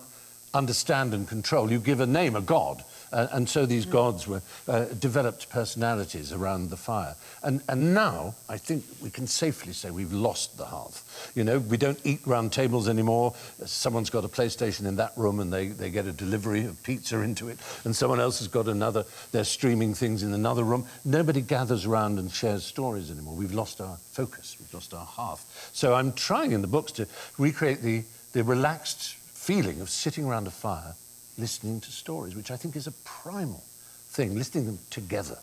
understand 0.53 1.13
and 1.13 1.27
control, 1.27 1.71
you 1.71 1.79
give 1.79 1.99
a 1.99 2.05
name, 2.05 2.35
a 2.35 2.41
god. 2.41 2.83
Uh, 3.11 3.27
and 3.31 3.49
so 3.49 3.65
these 3.65 3.85
gods 3.85 4.25
were 4.25 4.41
uh, 4.69 4.85
developed 4.99 5.49
personalities 5.49 6.31
around 6.31 6.69
the 6.69 6.77
fire. 6.77 7.15
And, 7.43 7.61
and 7.67 7.93
now 7.93 8.35
I 8.47 8.57
think 8.57 8.85
we 9.01 9.09
can 9.09 9.27
safely 9.27 9.73
say 9.73 9.91
we've 9.91 10.13
lost 10.13 10.57
the 10.57 10.65
hearth. 10.65 11.31
You 11.35 11.43
know, 11.43 11.59
we 11.59 11.75
don't 11.75 11.99
eat 12.05 12.21
round 12.25 12.53
tables 12.53 12.87
anymore. 12.87 13.33
Someone's 13.65 14.09
got 14.09 14.23
a 14.23 14.29
PlayStation 14.29 14.85
in 14.85 14.95
that 14.95 15.11
room 15.17 15.41
and 15.41 15.51
they, 15.51 15.67
they 15.67 15.89
get 15.89 16.05
a 16.05 16.13
delivery 16.13 16.65
of 16.65 16.81
pizza 16.83 17.19
into 17.19 17.49
it, 17.49 17.57
and 17.83 17.93
someone 17.95 18.21
else 18.21 18.39
has 18.39 18.47
got 18.47 18.67
another, 18.67 19.05
they're 19.31 19.43
streaming 19.43 19.93
things 19.93 20.23
in 20.23 20.33
another 20.33 20.63
room. 20.63 20.85
Nobody 21.03 21.41
gathers 21.41 21.85
around 21.85 22.17
and 22.17 22.31
shares 22.31 22.63
stories 22.63 23.11
anymore. 23.11 23.35
We've 23.35 23.53
lost 23.53 23.81
our 23.81 23.97
focus, 24.11 24.55
we've 24.59 24.73
lost 24.73 24.93
our 24.93 25.05
hearth. 25.05 25.69
So 25.73 25.93
I'm 25.93 26.13
trying 26.13 26.53
in 26.53 26.61
the 26.61 26.67
books 26.67 26.93
to 26.93 27.07
recreate 27.37 27.81
the, 27.81 28.03
the 28.31 28.43
relaxed 28.43 29.17
feeling 29.51 29.81
of 29.81 29.89
sitting 29.89 30.23
around 30.23 30.47
a 30.47 30.51
fire 30.51 30.93
listening 31.37 31.81
to 31.81 31.91
stories, 31.91 32.37
which 32.37 32.51
I 32.51 32.55
think 32.55 32.77
is 32.77 32.87
a 32.87 32.93
primal 33.03 33.61
thing, 34.07 34.33
listening 34.33 34.65
them 34.65 34.79
together. 34.89 35.37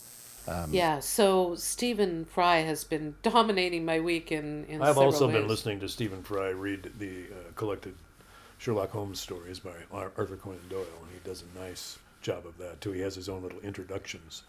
Um, 0.47 0.73
yeah, 0.73 0.99
so 0.99 1.55
Stephen 1.57 2.25
Fry 2.25 2.61
has 2.61 2.85
been 2.85 3.15
dominating 3.23 3.85
my 3.85 4.01
week 4.01 4.33
in, 4.33 4.65
in 4.65 4.81
I've 4.81 4.95
several 4.95 5.05
also 5.05 5.29
been 5.29 5.47
listening 5.47 5.79
to 5.81 5.91
Stephen 5.91 6.23
Fry 6.23 6.49
read 6.49 6.91
the 6.99 7.25
uh, 7.25 7.53
collected 7.55 7.95
Sherlock 8.57 8.91
Holmes 8.93 9.21
stories 9.21 9.59
by 9.59 9.75
Arthur 9.93 10.37
Conan 10.37 10.61
Doyle, 10.71 10.87
and 11.03 11.11
he 11.13 11.29
does 11.29 11.45
a 11.55 11.61
nice 11.61 11.99
job 12.23 12.47
of 12.47 12.57
that 12.57 12.81
too. 12.81 12.93
He 12.93 13.03
has 13.03 13.15
his 13.15 13.29
own 13.29 13.43
little 13.43 13.61
introductions 13.61 14.43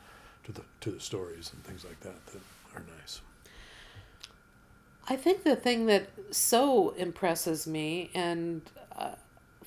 to 0.45 0.53
the 0.53 0.61
to 0.79 0.89
the 0.89 1.01
stories 1.01 1.51
and 1.53 1.61
things 1.65 1.83
like 1.83 1.99
that 1.99 2.25
that 2.27 2.41
are 2.75 2.83
nice. 2.97 3.19
I 5.09 5.17
think 5.17 5.43
the 5.43 5.57
thing 5.57 5.87
that 5.87 6.07
so 6.31 6.91
impresses 6.91 7.67
me, 7.67 8.09
and 8.13 8.61
uh, 8.95 9.15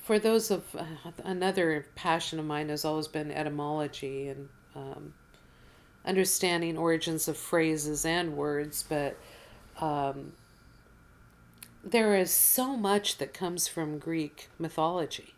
for 0.03 0.19
those 0.19 0.51
of 0.51 0.63
uh, 0.77 0.83
another 1.23 1.85
passion 1.95 2.37
of 2.37 2.45
mine 2.45 2.69
has 2.69 2.83
always 2.83 3.07
been 3.07 3.31
etymology, 3.31 4.27
and 4.27 4.49
um, 4.75 5.13
understanding 6.05 6.77
origins 6.77 7.27
of 7.29 7.37
phrases 7.37 8.05
and 8.05 8.35
words, 8.35 8.83
but 8.87 9.17
um, 9.79 10.33
there 11.83 12.15
is 12.15 12.31
so 12.31 12.75
much 12.75 13.17
that 13.17 13.33
comes 13.33 13.67
from 13.69 13.97
Greek 13.97 14.49
mythology 14.59 15.35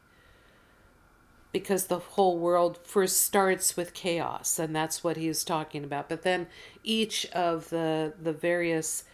because 1.51 1.85
the 1.85 1.99
whole 1.99 2.37
world 2.37 2.79
first 2.83 3.21
starts 3.21 3.77
with 3.77 3.93
chaos 3.93 4.59
and 4.59 4.75
that's 4.75 5.03
what 5.03 5.15
he's 5.15 5.43
talking 5.43 5.83
about. 5.83 6.09
But 6.09 6.23
then 6.23 6.47
each 6.83 7.25
of 7.27 7.69
the 7.69 8.13
the 8.21 8.33
various 8.33 9.05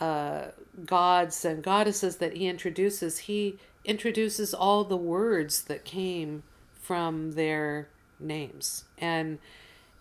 uh, 0.00 0.48
gods 0.84 1.44
and 1.44 1.62
goddesses 1.62 2.16
that 2.16 2.36
he 2.36 2.48
introduces 2.48 3.18
he 3.18 3.58
introduces 3.84 4.52
all 4.52 4.84
the 4.84 4.96
words 4.96 5.62
that 5.62 5.84
came 5.84 6.42
from 6.74 7.32
their 7.32 7.88
names 8.18 8.84
and 8.98 9.38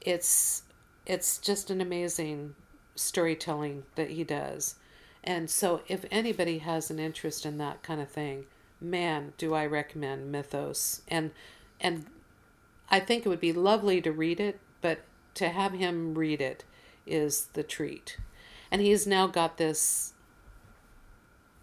it's 0.01 0.63
it's 1.05 1.37
just 1.37 1.69
an 1.69 1.79
amazing 1.79 2.53
storytelling 2.95 3.83
that 3.95 4.11
he 4.11 4.23
does 4.23 4.75
and 5.23 5.49
so 5.49 5.81
if 5.87 6.05
anybody 6.11 6.59
has 6.59 6.89
an 6.89 6.99
interest 6.99 7.45
in 7.45 7.57
that 7.57 7.81
kind 7.81 8.01
of 8.01 8.09
thing 8.09 8.45
man 8.81 9.33
do 9.37 9.53
i 9.53 9.65
recommend 9.65 10.31
mythos 10.31 11.01
and 11.07 11.31
and 11.79 12.05
I 12.91 12.99
think 12.99 13.25
it 13.25 13.29
would 13.29 13.39
be 13.39 13.53
lovely 13.53 14.01
to 14.01 14.11
read 14.11 14.39
it, 14.39 14.59
but 14.81 14.99
to 15.35 15.49
have 15.49 15.73
him 15.73 16.15
read 16.15 16.41
it 16.41 16.63
is 17.05 17.47
the 17.53 17.63
treat. 17.63 18.17
And 18.71 18.81
he's 18.81 19.05
now 19.05 19.27
got 19.27 19.57
this. 19.57 20.13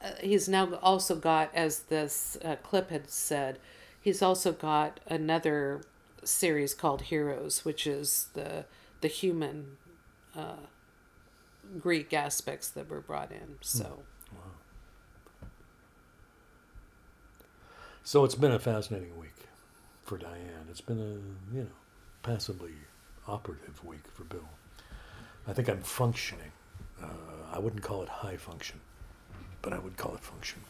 Uh, 0.07 0.13
he's 0.21 0.49
now 0.49 0.75
also 0.83 1.17
got, 1.17 1.51
as 1.55 1.81
this 1.81 2.39
uh, 2.45 2.57
clip 2.63 2.91
had 2.91 3.11
said, 3.11 3.59
he's 4.01 4.23
also 4.23 4.53
got 4.53 5.01
another 5.07 5.83
series 6.23 6.75
called 6.75 7.03
Heroes, 7.03 7.65
which 7.65 7.87
is 7.87 8.29
the 8.35 8.65
the 9.01 9.09
human 9.09 9.77
uh, 10.35 10.67
Greek 11.79 12.13
aspects 12.13 12.69
that 12.69 12.89
were 12.89 13.01
brought 13.01 13.31
in. 13.31 13.57
So. 13.61 14.03
So 18.03 18.25
it's 18.25 18.37
been 18.37 18.53
a 18.53 18.61
fascinating 18.61 19.19
week 19.19 19.49
for 20.05 20.17
Diane. 20.17 20.69
It's 20.71 20.81
been 20.81 21.01
a 21.01 21.55
you 21.57 21.63
know 21.65 21.77
passively 22.23 22.75
operative 23.27 23.85
week 23.85 24.07
for 24.15 24.23
Bill. 24.23 24.49
I 25.49 25.53
think 25.53 25.69
I'm 25.69 25.83
functioning. 25.83 26.53
Uh, 27.03 27.09
I 27.53 27.59
wouldn't 27.59 27.83
call 27.83 28.05
it 28.05 28.09
high 28.09 28.37
function, 28.37 28.81
but 29.67 29.73
I 29.73 29.81
would 29.81 29.97
call 29.97 30.15
it 30.15 30.21
function. 30.21 30.61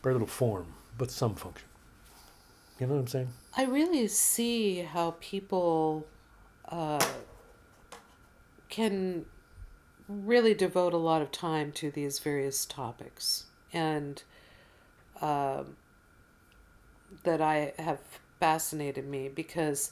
Very 0.00 0.14
little 0.14 0.28
form, 0.28 0.74
but 0.96 1.10
some 1.10 1.34
function. 1.34 1.66
You 2.78 2.86
know 2.86 2.94
what 2.94 3.00
I'm 3.00 3.06
saying? 3.08 3.32
I 3.56 3.64
really 3.64 4.06
see 4.06 4.82
how 4.82 5.16
people 5.18 6.06
uh, 6.68 7.04
can 8.68 9.24
really 10.08 10.54
devote 10.54 10.94
a 10.94 10.98
lot 10.98 11.20
of 11.20 11.32
time 11.32 11.72
to 11.72 11.90
these 11.90 12.20
various 12.20 12.64
topics. 12.64 13.46
And 13.72 14.22
um 15.20 15.76
that 17.24 17.40
I 17.40 17.72
have 17.76 17.98
fascinated 18.38 19.08
me 19.08 19.28
because 19.28 19.90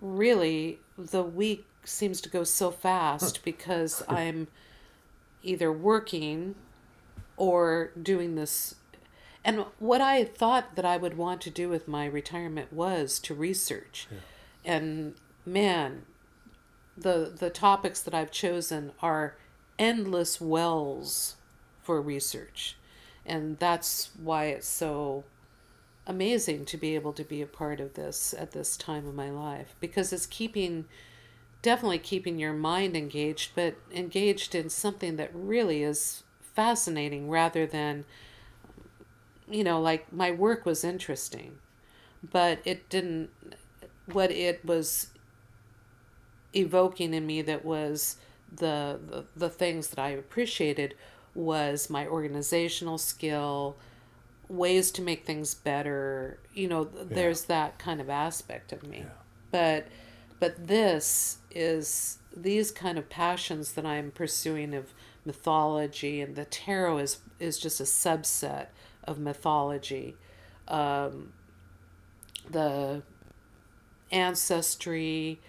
really 0.00 0.80
the 0.98 1.22
week 1.22 1.66
seems 1.84 2.20
to 2.22 2.28
go 2.28 2.42
so 2.42 2.72
fast 2.72 3.44
because 3.44 4.02
I'm 4.08 4.48
either 5.44 5.70
working 5.70 6.56
or 7.36 7.92
doing 8.00 8.34
this 8.34 8.76
and 9.44 9.66
what 9.78 10.00
I 10.00 10.24
thought 10.24 10.74
that 10.74 10.86
I 10.86 10.96
would 10.96 11.18
want 11.18 11.42
to 11.42 11.50
do 11.50 11.68
with 11.68 11.86
my 11.86 12.06
retirement 12.06 12.72
was 12.72 13.18
to 13.20 13.34
research. 13.34 14.08
And 14.64 15.14
man, 15.44 16.06
the 16.96 17.32
the 17.36 17.50
topics 17.50 18.00
that 18.00 18.14
I've 18.14 18.30
chosen 18.30 18.92
are 19.02 19.36
endless 19.78 20.40
wells 20.40 21.36
for 21.82 22.00
research. 22.00 22.76
And 23.26 23.58
that's 23.58 24.10
why 24.22 24.46
it's 24.46 24.68
so 24.68 25.24
amazing 26.06 26.64
to 26.66 26.76
be 26.76 26.94
able 26.94 27.12
to 27.14 27.24
be 27.24 27.42
a 27.42 27.46
part 27.46 27.80
of 27.80 27.94
this 27.94 28.34
at 28.36 28.52
this 28.52 28.76
time 28.76 29.06
of 29.06 29.14
my 29.14 29.30
life 29.30 29.74
because 29.80 30.12
it's 30.12 30.26
keeping 30.26 30.84
definitely 31.62 31.98
keeping 31.98 32.38
your 32.38 32.52
mind 32.52 32.94
engaged 32.94 33.52
but 33.54 33.74
engaged 33.90 34.54
in 34.54 34.68
something 34.68 35.16
that 35.16 35.30
really 35.32 35.82
is 35.82 36.23
fascinating 36.54 37.28
rather 37.30 37.66
than 37.66 38.04
you 39.48 39.64
know 39.64 39.80
like 39.80 40.12
my 40.12 40.30
work 40.30 40.64
was 40.64 40.84
interesting 40.84 41.58
but 42.32 42.58
it 42.64 42.88
didn't 42.88 43.30
what 44.12 44.30
it 44.30 44.64
was 44.64 45.08
evoking 46.54 47.14
in 47.14 47.26
me 47.26 47.42
that 47.42 47.64
was 47.64 48.16
the 48.54 48.98
the, 49.08 49.24
the 49.36 49.48
things 49.50 49.88
that 49.88 49.98
I 49.98 50.10
appreciated 50.10 50.94
was 51.34 51.90
my 51.90 52.06
organizational 52.06 52.98
skill 52.98 53.76
ways 54.48 54.90
to 54.92 55.02
make 55.02 55.24
things 55.24 55.54
better 55.54 56.38
you 56.54 56.68
know 56.68 56.88
Yeah. 56.94 57.02
there's 57.08 57.44
that 57.46 57.78
kind 57.78 58.00
of 58.00 58.08
aspect 58.10 58.72
of 58.72 58.82
me 58.84 58.98
Yeah. 59.00 59.04
but 59.50 59.88
but 60.38 60.66
this 60.68 61.38
is 61.50 62.18
these 62.36 62.70
kind 62.70 62.98
of 62.98 63.08
passions 63.08 63.72
that 63.72 63.86
i'm 63.86 64.10
pursuing 64.10 64.74
of 64.74 64.92
mythology 65.24 66.20
and 66.20 66.36
the 66.36 66.44
tarot 66.44 66.98
is 66.98 67.18
is 67.38 67.58
just 67.58 67.80
a 67.80 67.84
subset 67.84 68.66
of 69.04 69.18
mythology 69.18 70.16
um, 70.68 71.32
the 72.50 73.02
ancestry 74.10 75.40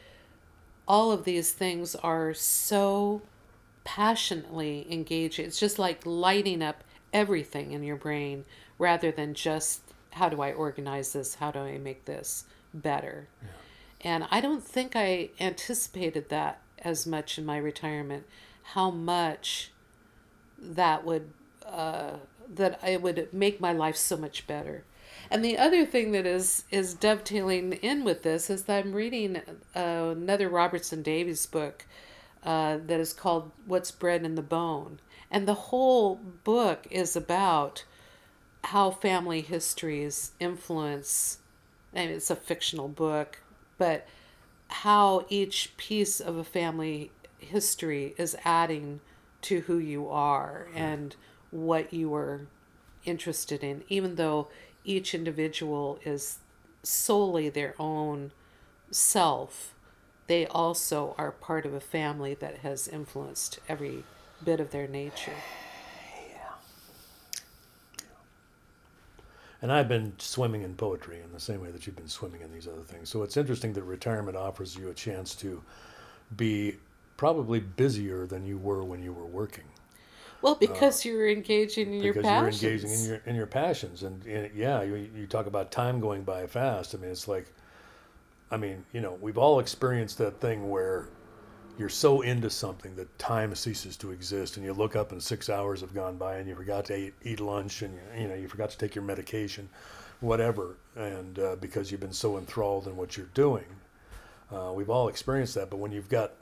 all 0.87 1.11
of 1.11 1.25
these 1.25 1.51
things 1.51 1.95
are 1.95 2.33
so 2.33 3.21
passionately 3.85 4.85
engaging. 4.89 5.45
It's 5.45 5.59
just 5.59 5.79
like 5.79 6.05
lighting 6.05 6.61
up 6.61 6.83
everything 7.13 7.71
in 7.71 7.83
your 7.83 7.95
brain 7.95 8.45
rather 8.77 9.11
than 9.11 9.33
just 9.33 9.81
how 10.11 10.29
do 10.29 10.41
I 10.41 10.51
organize 10.51 11.13
this? 11.13 11.35
How 11.35 11.51
do 11.51 11.59
I 11.59 11.77
make 11.77 12.05
this 12.05 12.45
better? 12.73 13.27
And 14.01 14.27
I 14.29 14.41
don't 14.41 14.63
think 14.63 14.95
I 14.95 15.29
anticipated 15.39 16.29
that 16.29 16.61
as 16.79 17.07
much 17.07 17.37
in 17.37 17.45
my 17.45 17.57
retirement, 17.57 18.25
how 18.73 18.89
much 18.89 19.71
that 20.59 21.05
would 21.05 21.31
uh, 21.65 22.13
that 22.53 22.79
it 22.83 23.01
would 23.01 23.29
make 23.33 23.59
my 23.59 23.71
life 23.71 23.95
so 23.95 24.17
much 24.17 24.47
better. 24.47 24.83
And 25.29 25.43
the 25.43 25.57
other 25.57 25.85
thing 25.85 26.11
that 26.11 26.25
is 26.25 26.65
is 26.71 26.93
dovetailing 26.93 27.73
in 27.73 28.03
with 28.03 28.23
this 28.23 28.49
is 28.49 28.63
that 28.63 28.85
I'm 28.85 28.93
reading 28.93 29.37
uh, 29.75 30.13
another 30.15 30.49
Robertson 30.49 31.01
Davies 31.01 31.45
book 31.45 31.85
uh, 32.43 32.77
that 32.85 32.99
is 32.99 33.13
called 33.13 33.51
"What's 33.65 33.91
Bred 33.91 34.23
in 34.23 34.35
the 34.35 34.41
Bone," 34.41 34.99
and 35.29 35.47
the 35.47 35.53
whole 35.53 36.15
book 36.15 36.87
is 36.89 37.15
about 37.15 37.85
how 38.65 38.89
family 38.89 39.41
histories 39.41 40.31
influence. 40.39 41.39
I 41.93 41.99
mean, 41.99 42.09
it's 42.09 42.31
a 42.31 42.35
fictional 42.35 42.87
book, 42.87 43.39
but 43.77 44.07
how 44.67 45.25
each 45.29 45.77
piece 45.77 46.19
of 46.19 46.37
a 46.37 46.43
family 46.43 47.11
history 47.45 48.13
is 48.17 48.35
adding 48.43 49.01
to 49.43 49.61
who 49.61 49.77
you 49.77 50.09
are 50.09 50.67
hmm. 50.71 50.77
and 50.77 51.15
what 51.51 51.93
you 51.93 52.13
are 52.13 52.47
interested 53.05 53.63
in, 53.63 53.83
even 53.87 54.15
though 54.15 54.47
each 54.83 55.13
individual 55.13 55.99
is 56.03 56.39
solely 56.83 57.49
their 57.49 57.73
own 57.79 58.31
self, 58.91 59.73
they 60.27 60.45
also 60.47 61.15
are 61.17 61.31
part 61.31 61.65
of 61.65 61.73
a 61.73 61.79
family 61.79 62.33
that 62.33 62.59
has 62.59 62.87
influenced 62.87 63.59
every 63.69 64.03
bit 64.43 64.59
of 64.59 64.71
their 64.71 64.87
nature. 64.87 65.33
And 69.61 69.71
I've 69.71 69.87
been 69.87 70.13
swimming 70.19 70.61
in 70.61 70.75
poetry 70.75 71.21
in 71.23 71.31
the 71.31 71.39
same 71.39 71.61
way 71.61 71.71
that 71.71 71.87
you've 71.87 71.95
been 71.95 72.07
swimming 72.07 72.41
in 72.41 72.51
these 72.51 72.67
other 72.67 72.83
things. 72.83 73.09
So 73.09 73.23
it's 73.23 73.37
interesting 73.37 73.73
that 73.73 73.83
retirement 73.83 74.37
offers 74.37 74.75
you 74.75 74.89
a 74.89 74.93
chance 74.93 75.33
to 75.35 75.63
be 76.35 76.75
probably 77.17 77.59
busier 77.59 78.25
than 78.25 78.45
you 78.45 78.57
were 78.57 78.83
when 78.83 79.01
you 79.01 79.13
were 79.13 79.25
working. 79.25 79.65
Well, 80.41 80.55
because 80.55 81.03
you're 81.05 81.27
engaging 81.27 81.93
in 81.93 82.03
your 82.03 82.13
passions. 82.13 82.61
because 82.61 82.61
you're 82.61 82.71
engaging 82.71 82.91
in 82.91 83.05
your 83.05 83.21
in 83.25 83.35
your 83.35 83.47
passions 83.47 84.03
and, 84.03 84.23
and 84.25 84.51
yeah 84.55 84.83
you, 84.83 85.09
you 85.15 85.25
talk 85.25 85.47
about 85.47 85.71
time 85.71 85.99
going 85.99 86.23
by 86.23 86.45
fast 86.45 86.93
i 86.93 86.99
mean 86.99 87.09
it's 87.09 87.27
like 87.27 87.47
i 88.51 88.57
mean 88.57 88.85
you 88.93 89.01
know 89.01 89.17
we've 89.21 89.39
all 89.39 89.59
experienced 89.59 90.19
that 90.19 90.39
thing 90.39 90.69
where 90.69 91.07
you're 91.79 91.89
so 91.89 92.21
into 92.21 92.49
something 92.49 92.95
that 92.95 93.17
time 93.17 93.55
ceases 93.55 93.97
to 93.97 94.11
exist 94.11 94.57
and 94.57 94.65
you 94.65 94.71
look 94.71 94.95
up 94.95 95.11
and 95.11 95.23
six 95.23 95.49
hours 95.49 95.81
have 95.81 95.95
gone 95.95 96.15
by 96.15 96.35
and 96.35 96.47
you 96.47 96.55
forgot 96.55 96.85
to 96.85 96.95
eat, 96.95 97.13
eat 97.23 97.39
lunch 97.39 97.81
and 97.81 97.93
you, 97.95 98.21
you 98.21 98.27
know 98.27 98.35
you 98.35 98.47
forgot 98.47 98.69
to 98.69 98.77
take 98.77 98.93
your 98.93 99.03
medication 99.03 99.67
whatever 100.19 100.75
and 100.95 101.39
uh, 101.39 101.55
because 101.55 101.91
you've 101.91 102.01
been 102.01 102.13
so 102.13 102.37
enthralled 102.37 102.87
in 102.87 102.95
what 102.95 103.17
you're 103.17 103.25
doing 103.33 103.65
uh, 104.53 104.71
we've 104.71 104.91
all 104.91 105.07
experienced 105.07 105.55
that 105.55 105.71
but 105.71 105.77
when 105.77 105.91
you've 105.91 106.09
got 106.09 106.33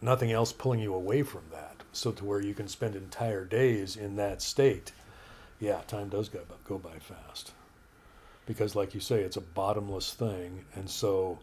nothing 0.00 0.32
else 0.32 0.52
pulling 0.52 0.80
you 0.80 0.94
away 0.94 1.22
from 1.22 1.42
that. 1.52 1.76
So 1.92 2.12
to 2.12 2.24
where 2.24 2.40
you 2.40 2.54
can 2.54 2.68
spend 2.68 2.94
entire 2.94 3.44
days 3.44 3.96
in 3.96 4.16
that 4.16 4.42
state. 4.42 4.92
Yeah 5.58 5.80
time 5.86 6.08
does 6.08 6.28
go, 6.28 6.40
go 6.64 6.78
by 6.78 6.98
fast. 6.98 7.52
Because 8.46 8.74
like 8.74 8.94
you 8.94 9.00
say 9.00 9.20
it's 9.22 9.36
a 9.36 9.42
bottomless 9.42 10.14
thing. 10.14 10.64
And 10.74 10.88
so 10.88 11.38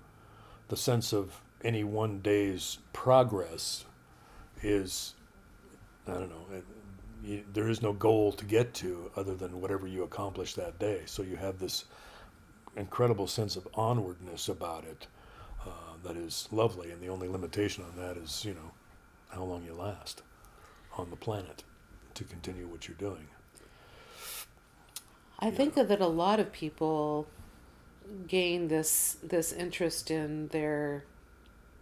the 0.69 0.77
sense 0.77 1.13
of 1.13 1.41
any 1.63 1.83
one 1.83 2.19
day's 2.19 2.79
progress 2.93 3.85
is, 4.63 5.13
I 6.07 6.13
don't 6.13 6.29
know, 6.29 6.45
it, 6.53 6.63
you, 7.23 7.43
there 7.53 7.67
is 7.67 7.81
no 7.81 7.93
goal 7.93 8.31
to 8.33 8.45
get 8.45 8.73
to 8.75 9.11
other 9.15 9.35
than 9.35 9.59
whatever 9.61 9.87
you 9.87 10.03
accomplish 10.03 10.53
that 10.55 10.79
day. 10.79 11.01
So 11.05 11.23
you 11.23 11.35
have 11.35 11.59
this 11.59 11.85
incredible 12.75 13.27
sense 13.27 13.55
of 13.55 13.67
onwardness 13.73 14.49
about 14.49 14.83
it 14.85 15.07
Uh, 15.97 16.07
that 16.07 16.17
is 16.17 16.47
lovely, 16.51 16.91
and 16.91 17.01
the 17.01 17.09
only 17.09 17.27
limitation 17.27 17.83
on 17.83 17.95
that 18.01 18.17
is, 18.17 18.43
you 18.45 18.53
know, 18.53 18.71
how 19.29 19.43
long 19.43 19.63
you 19.63 19.73
last 19.73 20.21
on 20.97 21.09
the 21.09 21.15
planet 21.15 21.63
to 22.13 22.23
continue 22.23 22.67
what 22.67 22.87
you're 22.87 22.97
doing. 22.97 23.27
I 25.39 25.51
think 25.51 25.75
that 25.75 26.01
a 26.01 26.07
lot 26.07 26.39
of 26.39 26.51
people 26.51 27.27
gain 28.27 28.69
this 28.69 29.17
this 29.21 29.51
interest 29.51 30.09
in 30.09 30.47
their 30.47 31.03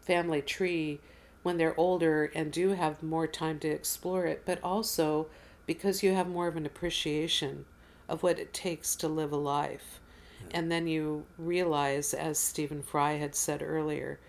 family 0.01 0.41
tree 0.41 0.99
when 1.43 1.57
they're 1.57 1.80
older 1.80 2.32
and 2.36 2.51
do 2.51 2.70
have 2.70 3.03
more 3.03 3.28
time 3.28 3.59
to 3.59 3.68
explore 3.68 4.26
it, 4.26 4.41
but 4.45 4.61
also 4.63 5.28
because 5.66 6.03
you 6.03 6.13
have 6.13 6.28
more 6.28 6.47
of 6.47 6.57
an 6.57 6.66
appreciation 6.66 7.66
of 8.09 8.24
what 8.24 8.39
it 8.39 8.53
takes 8.53 8.95
to 8.95 9.07
live 9.07 9.32
a 9.32 9.38
life. 9.38 9.99
And 10.54 10.72
then 10.72 10.88
you 10.88 11.26
realize, 11.38 12.14
as 12.14 12.38
Stephen 12.39 12.82
Fry 12.82 13.14
had 13.14 13.36
said 13.36 13.62
earlier, 13.64 14.20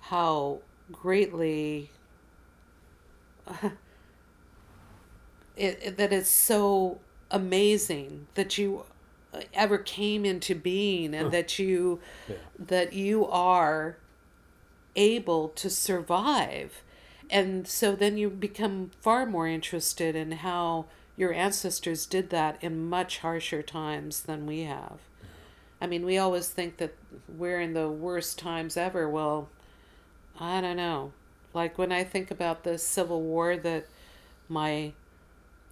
how 0.00 0.60
greatly 0.92 1.90
it, 5.56 5.78
it- 5.82 5.96
that 5.96 6.12
it's 6.12 6.30
so 6.30 6.98
amazing 7.30 8.26
that 8.34 8.58
you 8.58 8.84
ever 9.54 9.78
came 9.78 10.24
into 10.24 10.54
being 10.54 11.14
and 11.14 11.30
that 11.32 11.58
you 11.58 12.00
Yeah. 12.28 12.36
that 12.58 12.92
you 12.92 13.26
are 13.26 13.96
able 14.96 15.48
to 15.50 15.70
survive. 15.70 16.82
And 17.30 17.68
so 17.68 17.94
then 17.94 18.18
you 18.18 18.28
become 18.30 18.90
far 19.00 19.24
more 19.26 19.46
interested 19.46 20.16
in 20.16 20.32
how 20.32 20.86
your 21.16 21.32
ancestors 21.32 22.06
did 22.06 22.30
that 22.30 22.58
in 22.62 22.88
much 22.88 23.18
harsher 23.18 23.62
times 23.62 24.22
than 24.22 24.46
we 24.46 24.62
have 24.62 24.98
i 25.80 25.86
mean 25.86 26.04
we 26.04 26.18
always 26.18 26.48
think 26.48 26.76
that 26.78 26.94
we're 27.28 27.60
in 27.60 27.74
the 27.74 27.88
worst 27.88 28.38
times 28.38 28.76
ever. 28.76 29.08
Well 29.08 29.48
i 30.38 30.60
don't 30.60 30.76
know. 30.76 31.12
Like 31.54 31.78
when 31.78 31.92
i 31.92 32.04
think 32.04 32.30
about 32.30 32.64
the 32.64 32.78
civil 32.78 33.22
war 33.22 33.56
that 33.56 33.86
my 34.48 34.92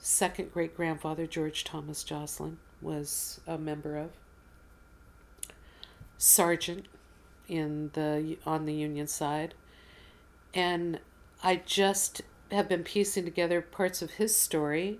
second 0.00 0.52
great 0.52 0.76
grandfather 0.76 1.26
george 1.26 1.64
thomas 1.64 2.04
jocelyn 2.04 2.58
was 2.80 3.40
a 3.48 3.58
member 3.58 3.96
of 3.96 4.10
sergeant 6.16 6.86
in 7.48 7.90
the 7.94 8.36
on 8.44 8.66
the 8.66 8.74
union 8.74 9.06
side. 9.06 9.54
And 10.54 11.00
i 11.42 11.56
just 11.56 12.22
have 12.50 12.68
been 12.68 12.82
piecing 12.82 13.24
together 13.24 13.60
parts 13.60 14.02
of 14.02 14.12
his 14.12 14.34
story 14.34 14.98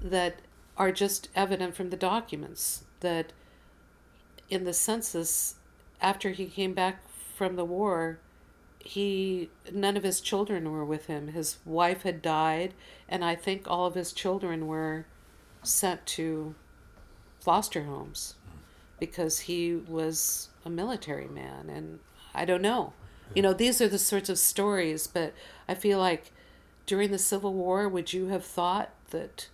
that 0.00 0.40
are 0.76 0.92
just 0.92 1.28
evident 1.34 1.74
from 1.74 1.90
the 1.90 1.96
documents 1.96 2.84
that 3.00 3.32
in 4.48 4.64
the 4.64 4.72
census 4.72 5.56
after 6.00 6.30
he 6.30 6.46
came 6.46 6.72
back 6.74 7.02
from 7.34 7.56
the 7.56 7.64
war 7.64 8.18
he 8.78 9.50
none 9.72 9.96
of 9.96 10.02
his 10.04 10.20
children 10.20 10.70
were 10.70 10.84
with 10.84 11.06
him 11.06 11.28
his 11.28 11.58
wife 11.64 12.02
had 12.02 12.22
died 12.22 12.72
and 13.08 13.24
i 13.24 13.34
think 13.34 13.66
all 13.66 13.86
of 13.86 13.94
his 13.94 14.12
children 14.12 14.66
were 14.66 15.04
sent 15.62 16.06
to 16.06 16.54
foster 17.40 17.82
homes 17.84 18.34
because 19.00 19.40
he 19.40 19.74
was 19.74 20.48
a 20.64 20.70
military 20.70 21.26
man 21.28 21.68
and 21.68 21.98
i 22.34 22.44
don't 22.44 22.62
know 22.62 22.92
you 23.34 23.42
know 23.42 23.52
these 23.52 23.80
are 23.80 23.88
the 23.88 23.98
sorts 23.98 24.28
of 24.28 24.38
stories 24.38 25.06
but 25.08 25.34
i 25.68 25.74
feel 25.74 25.98
like 25.98 26.30
during 26.86 27.10
the 27.10 27.18
civil 27.18 27.52
war 27.52 27.88
would 27.88 28.12
you 28.12 28.26
have 28.28 28.44
thought 28.44 28.90
that 29.10 29.48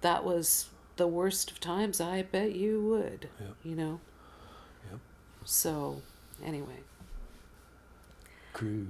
that 0.00 0.24
was 0.24 0.68
the 0.96 1.06
worst 1.06 1.50
of 1.52 1.60
times 1.60 2.00
i 2.00 2.22
bet 2.22 2.56
you 2.56 2.82
would 2.82 3.28
Yep. 3.40 3.54
you 3.62 3.76
know. 3.76 4.00
So 5.48 6.02
anyway 6.44 6.76
Crew. 8.52 8.88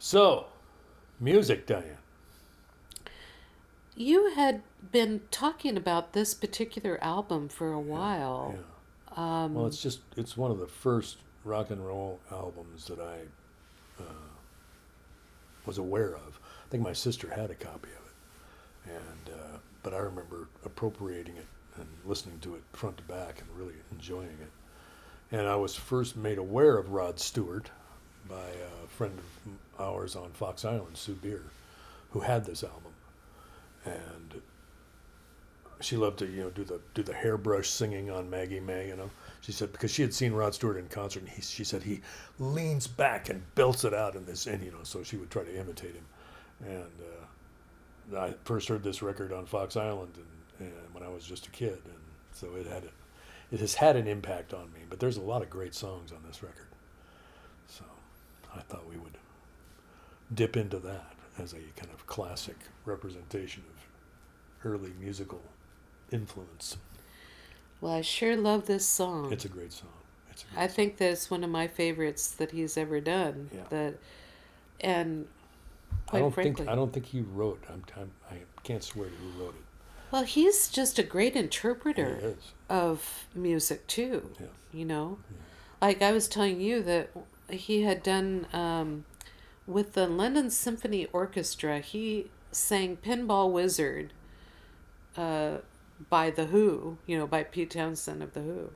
So, 0.00 0.46
music, 1.20 1.66
Diane. 1.66 1.98
you 3.96 4.32
had 4.34 4.62
been 4.92 5.22
talking 5.30 5.76
about 5.76 6.12
this 6.12 6.34
particular 6.34 6.98
album 7.02 7.48
for 7.48 7.72
a 7.72 7.80
while 7.80 8.54
Yeah. 9.16 9.46
well, 9.48 9.66
it's 9.66 9.80
just 9.82 10.00
it's 10.16 10.36
one 10.36 10.50
of 10.50 10.58
the 10.58 10.66
first 10.66 11.18
rock 11.44 11.70
and 11.70 11.84
roll 11.84 12.20
albums 12.30 12.86
that 12.86 13.00
I 13.00 13.20
uh, 14.02 14.28
was 15.64 15.78
aware 15.78 16.14
of. 16.16 16.38
I 16.66 16.68
think 16.70 16.82
my 16.82 16.92
sister 16.92 17.30
had 17.30 17.50
a 17.50 17.54
copy 17.54 17.88
of 17.98 18.90
it, 18.90 18.92
and 19.00 19.34
uh, 19.34 19.58
but 19.82 19.94
I 19.94 19.98
remember 19.98 20.48
appropriating 20.64 21.36
it 21.36 21.46
and 21.78 21.88
listening 22.04 22.38
to 22.40 22.54
it 22.54 22.62
front 22.72 22.96
to 22.98 23.02
back 23.04 23.40
and 23.40 23.48
really 23.58 23.74
enjoying 23.92 24.38
it. 24.40 24.50
And 25.30 25.46
I 25.46 25.56
was 25.56 25.74
first 25.74 26.16
made 26.16 26.38
aware 26.38 26.78
of 26.78 26.90
Rod 26.90 27.20
Stewart 27.20 27.70
by 28.28 28.36
a 28.36 28.86
friend 28.88 29.18
of 29.18 29.80
ours 29.80 30.16
on 30.16 30.30
Fox 30.30 30.64
Island, 30.64 30.96
Sue 30.96 31.14
Beer, 31.14 31.44
who 32.10 32.20
had 32.20 32.44
this 32.44 32.64
album, 32.64 32.92
and 33.84 34.42
she 35.80 35.96
loved 35.96 36.18
to 36.18 36.26
you 36.26 36.42
know 36.42 36.50
do 36.50 36.64
the 36.64 36.80
do 36.94 37.02
the 37.02 37.12
hairbrush 37.14 37.68
singing 37.68 38.10
on 38.10 38.28
Maggie 38.28 38.60
May. 38.60 38.88
You 38.88 38.96
know, 38.96 39.10
she 39.40 39.52
said 39.52 39.72
because 39.72 39.92
she 39.92 40.02
had 40.02 40.12
seen 40.12 40.32
Rod 40.32 40.54
Stewart 40.54 40.76
in 40.76 40.88
concert, 40.88 41.20
and 41.20 41.28
he, 41.28 41.42
she 41.42 41.64
said 41.64 41.82
he 41.82 42.00
leans 42.38 42.86
back 42.86 43.28
and 43.28 43.42
belts 43.54 43.84
it 43.84 43.94
out 43.94 44.16
in 44.16 44.24
this, 44.24 44.46
and 44.46 44.62
you 44.62 44.70
know, 44.70 44.82
so 44.82 45.02
she 45.02 45.16
would 45.16 45.30
try 45.30 45.44
to 45.44 45.58
imitate 45.58 45.94
him. 45.94 46.06
And 46.66 48.14
uh, 48.14 48.20
I 48.20 48.34
first 48.44 48.68
heard 48.68 48.82
this 48.82 49.02
record 49.02 49.32
on 49.32 49.46
Fox 49.46 49.76
Island, 49.76 50.12
and, 50.16 50.26
and 50.58 50.72
when 50.92 51.02
I 51.02 51.08
was 51.08 51.24
just 51.24 51.46
a 51.46 51.50
kid, 51.50 51.80
and 51.84 52.02
so 52.32 52.54
it 52.56 52.66
had 52.66 52.84
a, 52.84 52.90
it 53.54 53.60
has 53.60 53.74
had 53.74 53.96
an 53.96 54.06
impact 54.06 54.52
on 54.54 54.72
me. 54.72 54.80
But 54.88 55.00
there's 55.00 55.16
a 55.16 55.22
lot 55.22 55.42
of 55.42 55.50
great 55.50 55.74
songs 55.74 56.12
on 56.12 56.18
this 56.26 56.42
record, 56.42 56.66
so 57.66 57.84
I 58.54 58.60
thought 58.60 58.88
we 58.88 58.96
would 58.96 59.18
dip 60.34 60.56
into 60.56 60.78
that 60.80 61.14
as 61.38 61.52
a 61.52 61.60
kind 61.76 61.92
of 61.94 62.06
classic 62.06 62.56
representation 62.84 63.62
of 63.70 64.66
early 64.70 64.92
musical 65.00 65.40
influence. 66.10 66.76
well 67.80 67.92
i 67.92 68.00
sure 68.00 68.36
love 68.36 68.66
this 68.66 68.86
song 68.86 69.32
It's 69.32 69.44
a 69.44 69.48
great 69.48 69.72
song. 69.72 69.88
It's 70.30 70.42
a 70.42 70.46
great 70.54 70.62
I 70.64 70.66
think 70.66 70.96
that 70.98 71.10
it's 71.12 71.30
one 71.30 71.44
of 71.44 71.50
my 71.50 71.68
favorites 71.68 72.30
that 72.32 72.50
he's 72.50 72.76
ever 72.76 73.00
done. 73.00 73.50
Yeah. 73.54 73.60
That, 73.70 73.94
and 74.80 75.26
I 76.12 76.18
don't 76.18 76.32
frankly, 76.32 76.54
think 76.64 76.68
I 76.68 76.74
don't 76.74 76.92
think 76.92 77.06
he 77.06 77.20
wrote. 77.20 77.62
I'm, 77.68 77.82
I'm 77.96 78.10
I 78.30 78.36
can't 78.64 78.82
swear 78.82 79.08
to 79.08 79.14
who 79.14 79.42
wrote 79.44 79.54
it. 79.54 79.64
Well, 80.10 80.24
he's 80.24 80.68
just 80.68 80.98
a 80.98 81.02
great 81.02 81.36
interpreter 81.36 82.34
of 82.68 83.26
music 83.34 83.86
too. 83.86 84.30
Yeah. 84.40 84.46
You 84.72 84.84
know, 84.84 85.18
like 85.80 86.02
I 86.02 86.12
was 86.12 86.28
telling 86.28 86.60
you 86.60 86.82
that 86.82 87.10
he 87.50 87.82
had 87.82 88.02
done 88.02 88.46
um, 88.52 89.04
with 89.66 89.94
the 89.94 90.06
London 90.06 90.50
Symphony 90.50 91.06
Orchestra. 91.12 91.80
He 91.80 92.30
sang 92.52 92.96
"Pinball 92.96 93.50
Wizard" 93.52 94.12
uh, 95.16 95.58
by 96.08 96.30
the 96.30 96.46
Who. 96.46 96.98
You 97.06 97.18
know, 97.18 97.26
by 97.26 97.44
Pete 97.44 97.70
Townshend 97.70 98.22
of 98.22 98.34
the 98.34 98.40
Who. 98.40 98.70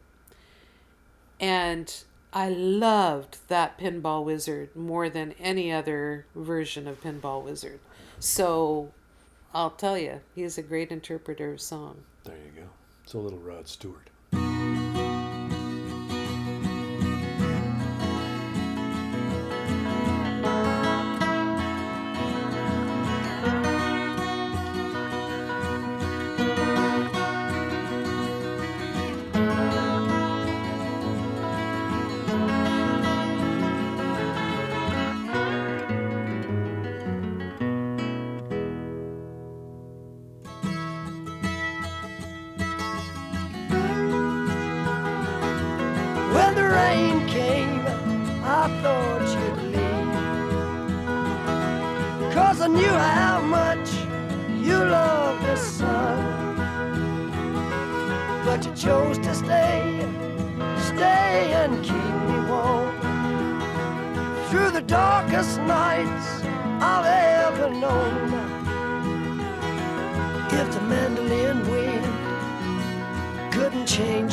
And 1.41 1.95
I 2.33 2.49
loved 2.49 3.39
that 3.49 3.79
Pinball 3.79 4.25
Wizard 4.25 4.75
more 4.75 5.09
than 5.09 5.35
any 5.39 5.73
other 5.73 6.27
version 6.35 6.87
of 6.87 7.03
Pinball 7.03 7.43
Wizard. 7.43 7.81
So 8.19 8.93
I'll 9.55 9.71
tell 9.71 9.99
you, 9.99 10.21
he 10.35 10.43
is 10.43 10.57
a 10.57 10.63
great 10.63 10.91
interpreter 10.91 11.53
of 11.53 11.61
song. 11.61 12.05
There 12.25 12.37
you 12.37 12.63
go. 12.63 12.69
It's 13.05 13.13
a 13.15 13.19
little 13.19 13.39
Rod 13.39 13.69
Stewart. 13.69 14.09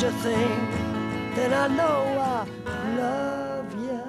stranger 0.00 0.18
thing 0.22 1.34
than 1.34 1.52
I 1.52 1.68
know 1.68 2.02
I 2.18 2.46
love 2.96 3.72
you. 3.74 4.00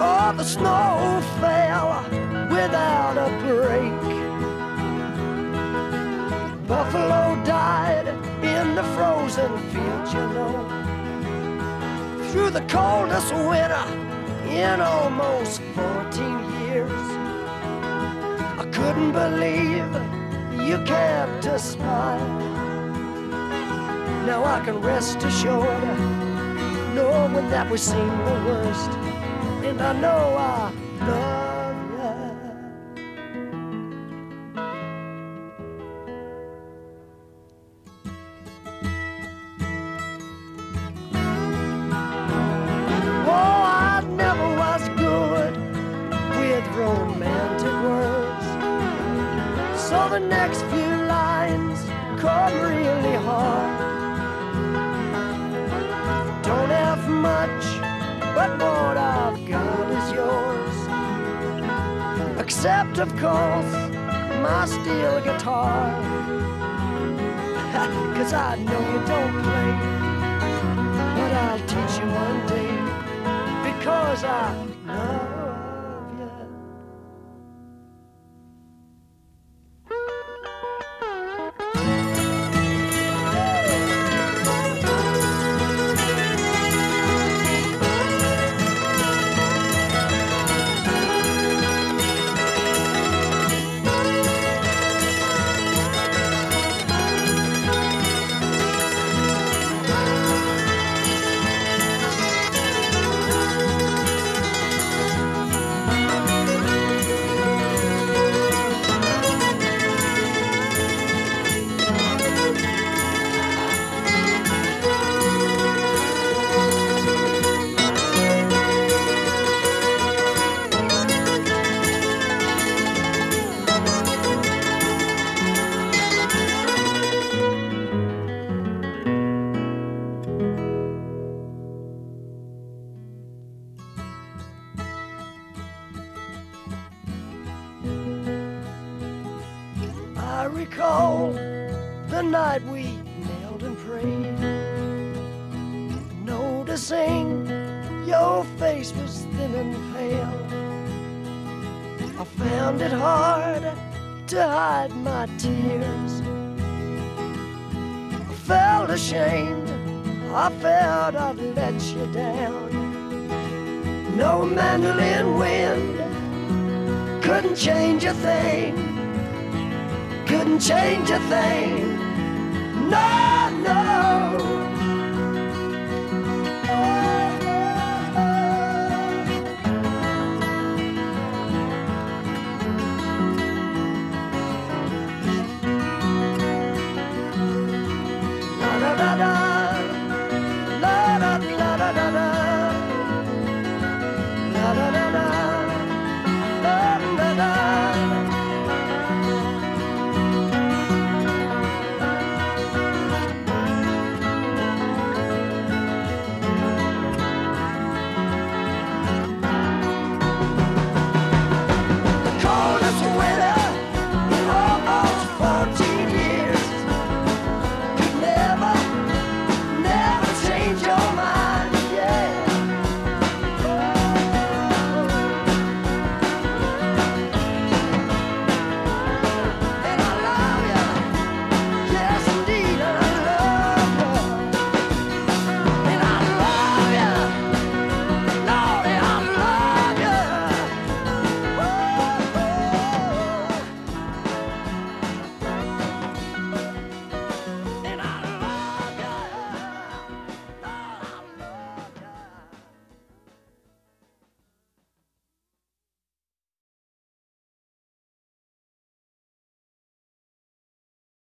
Oh, 0.00 0.32
the 0.36 0.44
snow 0.44 1.20
fell 1.40 2.02
without 2.50 3.18
a 3.18 3.28
break. 3.44 4.00
Buffalo 6.66 7.44
died 7.44 8.08
in 8.42 8.74
the 8.74 8.84
frozen 8.94 9.52
fields, 9.70 10.14
you 10.14 10.26
know. 10.34 10.54
Through 12.30 12.50
the 12.50 12.62
coldest 12.68 13.34
winter 13.34 14.08
in 14.50 14.80
almost 14.80 15.60
14 15.74 16.60
years. 16.62 16.90
I 18.58 18.68
couldn't 18.72 19.12
believe 19.12 19.88
you 20.68 20.78
kept 20.84 21.46
a 21.46 21.58
smile. 21.58 22.28
Now 24.26 24.44
I 24.44 24.60
can 24.64 24.80
rest 24.80 25.22
assured, 25.22 25.98
knowing 26.94 27.48
that 27.50 27.70
we've 27.70 27.80
seen 27.80 28.08
the 28.24 28.36
worst, 28.46 28.90
and 29.64 29.80
I 29.80 29.92
know 30.00 30.36
I 30.36 30.72
love. 31.06 31.37